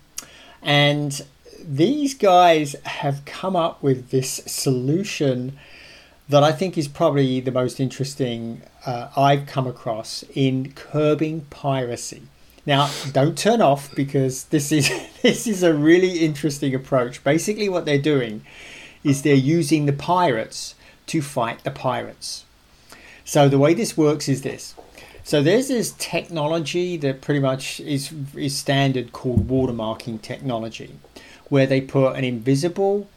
And 0.61 1.25
these 1.61 2.13
guys 2.13 2.77
have 2.85 3.25
come 3.25 3.57
up 3.57 3.83
with 3.83 4.11
this 4.11 4.41
solution 4.45 5.59
that 6.29 6.41
I 6.41 6.53
think 6.53 6.77
is 6.77 6.87
probably 6.87 7.41
the 7.41 7.51
most 7.51 7.81
interesting 7.81 8.61
uh, 8.85 9.09
I've 9.17 9.45
come 9.45 9.67
across 9.67 10.23
in 10.33 10.71
curbing 10.71 11.41
piracy. 11.49 12.21
Now, 12.65 12.89
don't 13.11 13.37
turn 13.37 13.61
off 13.61 13.93
because 13.93 14.45
this 14.45 14.71
is 14.71 14.89
this 15.21 15.47
is 15.47 15.63
a 15.63 15.73
really 15.73 16.19
interesting 16.19 16.73
approach. 16.73 17.23
Basically, 17.23 17.69
what 17.69 17.85
they're 17.85 17.97
doing 17.97 18.45
is 19.03 19.21
they're 19.21 19.35
using 19.35 19.85
the 19.85 19.93
pirates 19.93 20.75
to 21.07 21.21
fight 21.21 21.63
the 21.63 21.71
pirates. 21.71 22.45
So 23.25 23.49
the 23.49 23.59
way 23.59 23.73
this 23.73 23.97
works 23.97 24.29
is 24.29 24.41
this: 24.41 24.75
so 25.23 25.41
there's 25.41 25.67
this 25.67 25.93
technology 25.97 26.97
that 26.97 27.21
pretty 27.21 27.39
much 27.39 27.79
is 27.81 28.13
is 28.35 28.55
standard 28.55 29.11
called 29.11 29.47
watermarking 29.47 30.21
technology, 30.21 30.97
where 31.49 31.65
they 31.65 31.81
put 31.81 32.15
an 32.15 32.23
invisible 32.23 33.07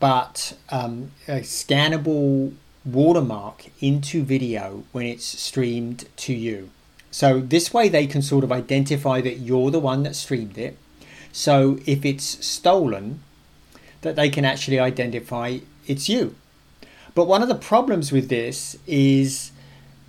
but 0.00 0.54
um, 0.68 1.12
a 1.28 1.40
scannable 1.40 2.52
watermark 2.84 3.64
into 3.80 4.22
video 4.22 4.84
when 4.92 5.06
it's 5.06 5.24
streamed 5.24 6.04
to 6.16 6.34
you. 6.34 6.68
So 7.14 7.38
this 7.38 7.72
way 7.72 7.88
they 7.88 8.08
can 8.08 8.22
sort 8.22 8.42
of 8.42 8.50
identify 8.50 9.20
that 9.20 9.38
you're 9.38 9.70
the 9.70 9.78
one 9.78 10.02
that 10.02 10.16
streamed 10.16 10.58
it. 10.58 10.76
So 11.30 11.78
if 11.86 12.04
it's 12.04 12.44
stolen, 12.44 13.20
that 14.00 14.16
they 14.16 14.28
can 14.28 14.44
actually 14.44 14.80
identify 14.80 15.58
it's 15.86 16.08
you. 16.08 16.34
But 17.14 17.28
one 17.28 17.40
of 17.40 17.46
the 17.46 17.54
problems 17.54 18.10
with 18.10 18.30
this 18.30 18.76
is 18.88 19.52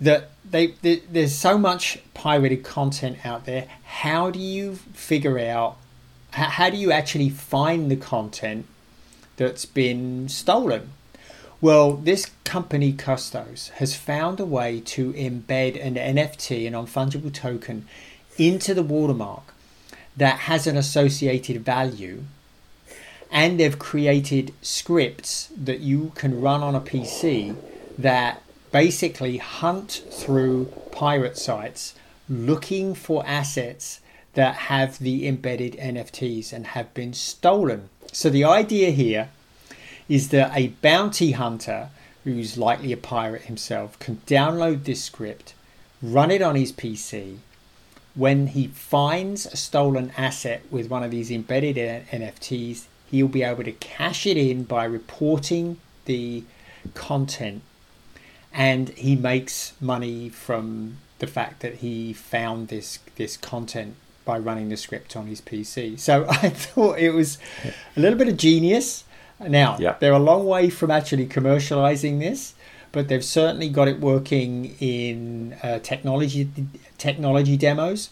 that 0.00 0.30
they, 0.44 0.74
they, 0.82 0.96
there's 1.08 1.32
so 1.32 1.56
much 1.56 2.00
pirated 2.12 2.64
content 2.64 3.24
out 3.24 3.46
there. 3.46 3.68
How 3.84 4.32
do 4.32 4.40
you 4.40 4.74
figure 4.74 5.38
out? 5.38 5.76
How, 6.32 6.46
how 6.46 6.70
do 6.70 6.76
you 6.76 6.90
actually 6.90 7.30
find 7.30 7.88
the 7.88 7.96
content 7.96 8.66
that's 9.36 9.64
been 9.64 10.28
stolen? 10.28 10.90
Well, 11.60 11.92
this 11.92 12.30
company 12.44 12.92
Custos 12.92 13.70
has 13.70 13.96
found 13.96 14.40
a 14.40 14.44
way 14.44 14.80
to 14.80 15.14
embed 15.14 15.82
an 15.82 15.94
NFT, 15.94 16.66
an 16.66 16.74
non-fungible 16.74 17.32
token, 17.32 17.88
into 18.36 18.74
the 18.74 18.82
watermark 18.82 19.54
that 20.14 20.40
has 20.40 20.66
an 20.66 20.76
associated 20.76 21.64
value. 21.64 22.24
And 23.30 23.58
they've 23.58 23.78
created 23.78 24.52
scripts 24.60 25.48
that 25.56 25.80
you 25.80 26.12
can 26.14 26.42
run 26.42 26.62
on 26.62 26.74
a 26.74 26.80
PC 26.80 27.56
that 27.96 28.42
basically 28.70 29.38
hunt 29.38 30.04
through 30.10 30.66
pirate 30.92 31.38
sites 31.38 31.94
looking 32.28 32.94
for 32.94 33.26
assets 33.26 34.00
that 34.34 34.54
have 34.54 34.98
the 34.98 35.26
embedded 35.26 35.72
NFTs 35.78 36.52
and 36.52 36.66
have 36.68 36.92
been 36.92 37.14
stolen. 37.14 37.88
So 38.12 38.28
the 38.28 38.44
idea 38.44 38.90
here 38.90 39.30
is 40.08 40.28
that 40.28 40.56
a 40.56 40.68
bounty 40.82 41.32
hunter 41.32 41.90
who's 42.24 42.58
likely 42.58 42.92
a 42.92 42.96
pirate 42.96 43.42
himself 43.42 43.98
can 43.98 44.20
download 44.26 44.84
this 44.84 45.02
script, 45.02 45.54
run 46.02 46.30
it 46.30 46.42
on 46.42 46.56
his 46.56 46.72
PC. 46.72 47.38
When 48.14 48.48
he 48.48 48.68
finds 48.68 49.46
a 49.46 49.56
stolen 49.56 50.12
asset 50.16 50.62
with 50.70 50.88
one 50.88 51.02
of 51.02 51.10
these 51.10 51.30
embedded 51.30 51.76
NFTs, 51.76 52.86
he'll 53.10 53.28
be 53.28 53.42
able 53.42 53.64
to 53.64 53.72
cash 53.72 54.26
it 54.26 54.36
in 54.36 54.64
by 54.64 54.84
reporting 54.84 55.78
the 56.06 56.44
content 56.94 57.62
and 58.56 58.88
he 58.90 59.14
makes 59.14 59.74
money 59.80 60.30
from 60.30 60.96
the 61.18 61.26
fact 61.26 61.60
that 61.60 61.76
he 61.76 62.12
found 62.12 62.68
this 62.68 62.98
this 63.16 63.36
content 63.36 63.94
by 64.24 64.38
running 64.38 64.70
the 64.70 64.76
script 64.76 65.14
on 65.14 65.26
his 65.26 65.40
PC. 65.40 65.98
So 66.00 66.26
I 66.30 66.48
thought 66.48 66.98
it 66.98 67.10
was 67.10 67.38
a 67.96 68.00
little 68.00 68.18
bit 68.18 68.28
of 68.28 68.36
genius. 68.36 69.04
Now 69.40 69.76
yeah. 69.78 69.96
they're 69.98 70.12
a 70.12 70.18
long 70.18 70.46
way 70.46 70.70
from 70.70 70.90
actually 70.90 71.26
commercializing 71.26 72.20
this, 72.20 72.54
but 72.92 73.08
they've 73.08 73.24
certainly 73.24 73.68
got 73.68 73.88
it 73.88 74.00
working 74.00 74.76
in 74.80 75.56
uh, 75.62 75.78
technology 75.80 76.48
technology 76.98 77.56
demos. 77.56 78.10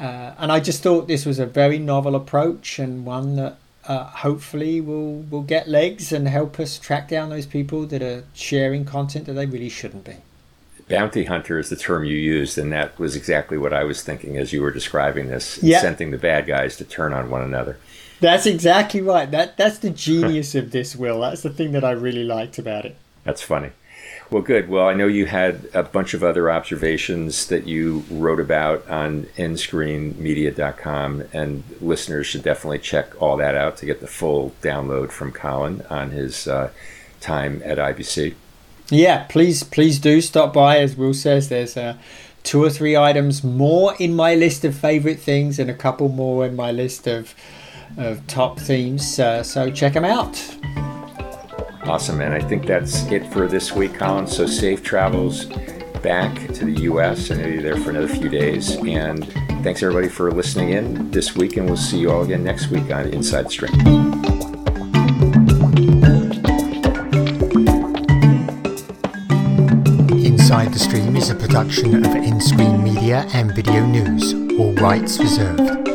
Uh, 0.00 0.32
and 0.38 0.52
I 0.52 0.60
just 0.60 0.82
thought 0.82 1.08
this 1.08 1.26
was 1.26 1.38
a 1.38 1.46
very 1.46 1.78
novel 1.78 2.14
approach 2.14 2.78
and 2.78 3.04
one 3.04 3.36
that 3.36 3.56
uh, 3.86 4.04
hopefully 4.04 4.80
will 4.80 5.22
will 5.30 5.42
get 5.42 5.68
legs 5.68 6.12
and 6.12 6.28
help 6.28 6.60
us 6.60 6.78
track 6.78 7.08
down 7.08 7.30
those 7.30 7.46
people 7.46 7.86
that 7.86 8.02
are 8.02 8.24
sharing 8.34 8.84
content 8.84 9.26
that 9.26 9.32
they 9.32 9.46
really 9.46 9.68
shouldn't 9.68 10.04
be. 10.04 10.16
Bounty 10.88 11.24
hunter 11.24 11.58
is 11.58 11.68
the 11.68 11.76
term 11.76 12.04
you 12.04 12.16
used, 12.16 12.56
and 12.56 12.72
that 12.72 12.98
was 12.98 13.14
exactly 13.14 13.58
what 13.58 13.74
I 13.74 13.84
was 13.84 14.02
thinking 14.02 14.38
as 14.38 14.54
you 14.54 14.62
were 14.62 14.70
describing 14.70 15.28
this, 15.28 15.62
yep. 15.62 15.82
incenting 15.82 16.12
the 16.12 16.18
bad 16.18 16.46
guys 16.46 16.76
to 16.78 16.84
turn 16.84 17.12
on 17.12 17.28
one 17.28 17.42
another. 17.42 17.78
That's 18.20 18.46
exactly 18.46 19.00
right. 19.00 19.30
That 19.30 19.56
that's 19.56 19.78
the 19.78 19.90
genius 19.90 20.54
of 20.54 20.72
this, 20.72 20.96
Will. 20.96 21.20
That's 21.20 21.42
the 21.42 21.50
thing 21.50 21.72
that 21.72 21.84
I 21.84 21.92
really 21.92 22.24
liked 22.24 22.58
about 22.58 22.84
it. 22.84 22.96
That's 23.24 23.42
funny. 23.42 23.70
Well, 24.30 24.42
good. 24.42 24.68
Well, 24.68 24.86
I 24.86 24.92
know 24.92 25.06
you 25.06 25.24
had 25.24 25.68
a 25.72 25.82
bunch 25.82 26.12
of 26.12 26.22
other 26.22 26.50
observations 26.50 27.46
that 27.46 27.66
you 27.66 28.04
wrote 28.10 28.40
about 28.40 28.86
on 28.88 29.22
nscreenmedia.com, 29.38 31.24
and 31.32 31.64
listeners 31.80 32.26
should 32.26 32.42
definitely 32.42 32.80
check 32.80 33.22
all 33.22 33.38
that 33.38 33.54
out 33.54 33.78
to 33.78 33.86
get 33.86 34.00
the 34.00 34.06
full 34.06 34.52
download 34.60 35.12
from 35.12 35.32
Colin 35.32 35.82
on 35.88 36.10
his 36.10 36.46
uh, 36.46 36.70
time 37.20 37.62
at 37.64 37.78
IBC. 37.78 38.34
Yeah, 38.90 39.24
please, 39.30 39.62
please 39.62 39.98
do 39.98 40.20
stop 40.20 40.52
by. 40.52 40.78
As 40.78 40.94
Will 40.94 41.14
says, 41.14 41.48
there's 41.48 41.76
uh, 41.76 41.96
two 42.42 42.62
or 42.62 42.68
three 42.68 42.96
items 42.98 43.42
more 43.42 43.94
in 43.98 44.14
my 44.14 44.34
list 44.34 44.62
of 44.62 44.74
favorite 44.74 45.20
things, 45.20 45.58
and 45.58 45.70
a 45.70 45.74
couple 45.74 46.10
more 46.10 46.44
in 46.44 46.54
my 46.54 46.70
list 46.70 47.06
of 47.06 47.34
of 47.96 48.26
top 48.26 48.58
themes. 48.58 49.18
Uh, 49.18 49.42
so 49.42 49.70
check 49.70 49.94
them 49.94 50.04
out. 50.04 50.36
Awesome, 51.84 52.20
and 52.20 52.34
I 52.34 52.40
think 52.40 52.66
that's 52.66 53.04
it 53.10 53.26
for 53.32 53.46
this 53.46 53.72
week, 53.72 53.94
Colin. 53.94 54.26
So 54.26 54.46
safe 54.46 54.82
travels 54.82 55.46
back 56.02 56.34
to 56.54 56.64
the 56.66 56.82
U.S. 56.82 57.30
I 57.30 57.36
know 57.36 57.46
you're 57.46 57.62
there 57.62 57.76
for 57.76 57.90
another 57.90 58.08
few 58.08 58.28
days, 58.28 58.76
and 58.76 59.24
thanks 59.62 59.82
everybody 59.82 60.08
for 60.08 60.30
listening 60.30 60.70
in 60.70 61.10
this 61.10 61.34
week, 61.34 61.56
and 61.56 61.66
we'll 61.66 61.76
see 61.76 61.98
you 62.00 62.10
all 62.10 62.22
again 62.22 62.44
next 62.44 62.68
week 62.68 62.90
on 62.90 63.06
Inside 63.08 63.46
the 63.46 63.50
Stream. 63.50 63.74
Inside 70.24 70.72
the 70.72 70.78
Stream 70.78 71.16
is 71.16 71.30
a 71.30 71.34
production 71.34 71.96
of 71.96 72.12
InScreen 72.12 72.82
Media 72.82 73.26
and 73.32 73.50
VideoNuze, 73.50 74.58
all 74.58 74.74
rights 74.74 75.18
reserved. 75.18 75.87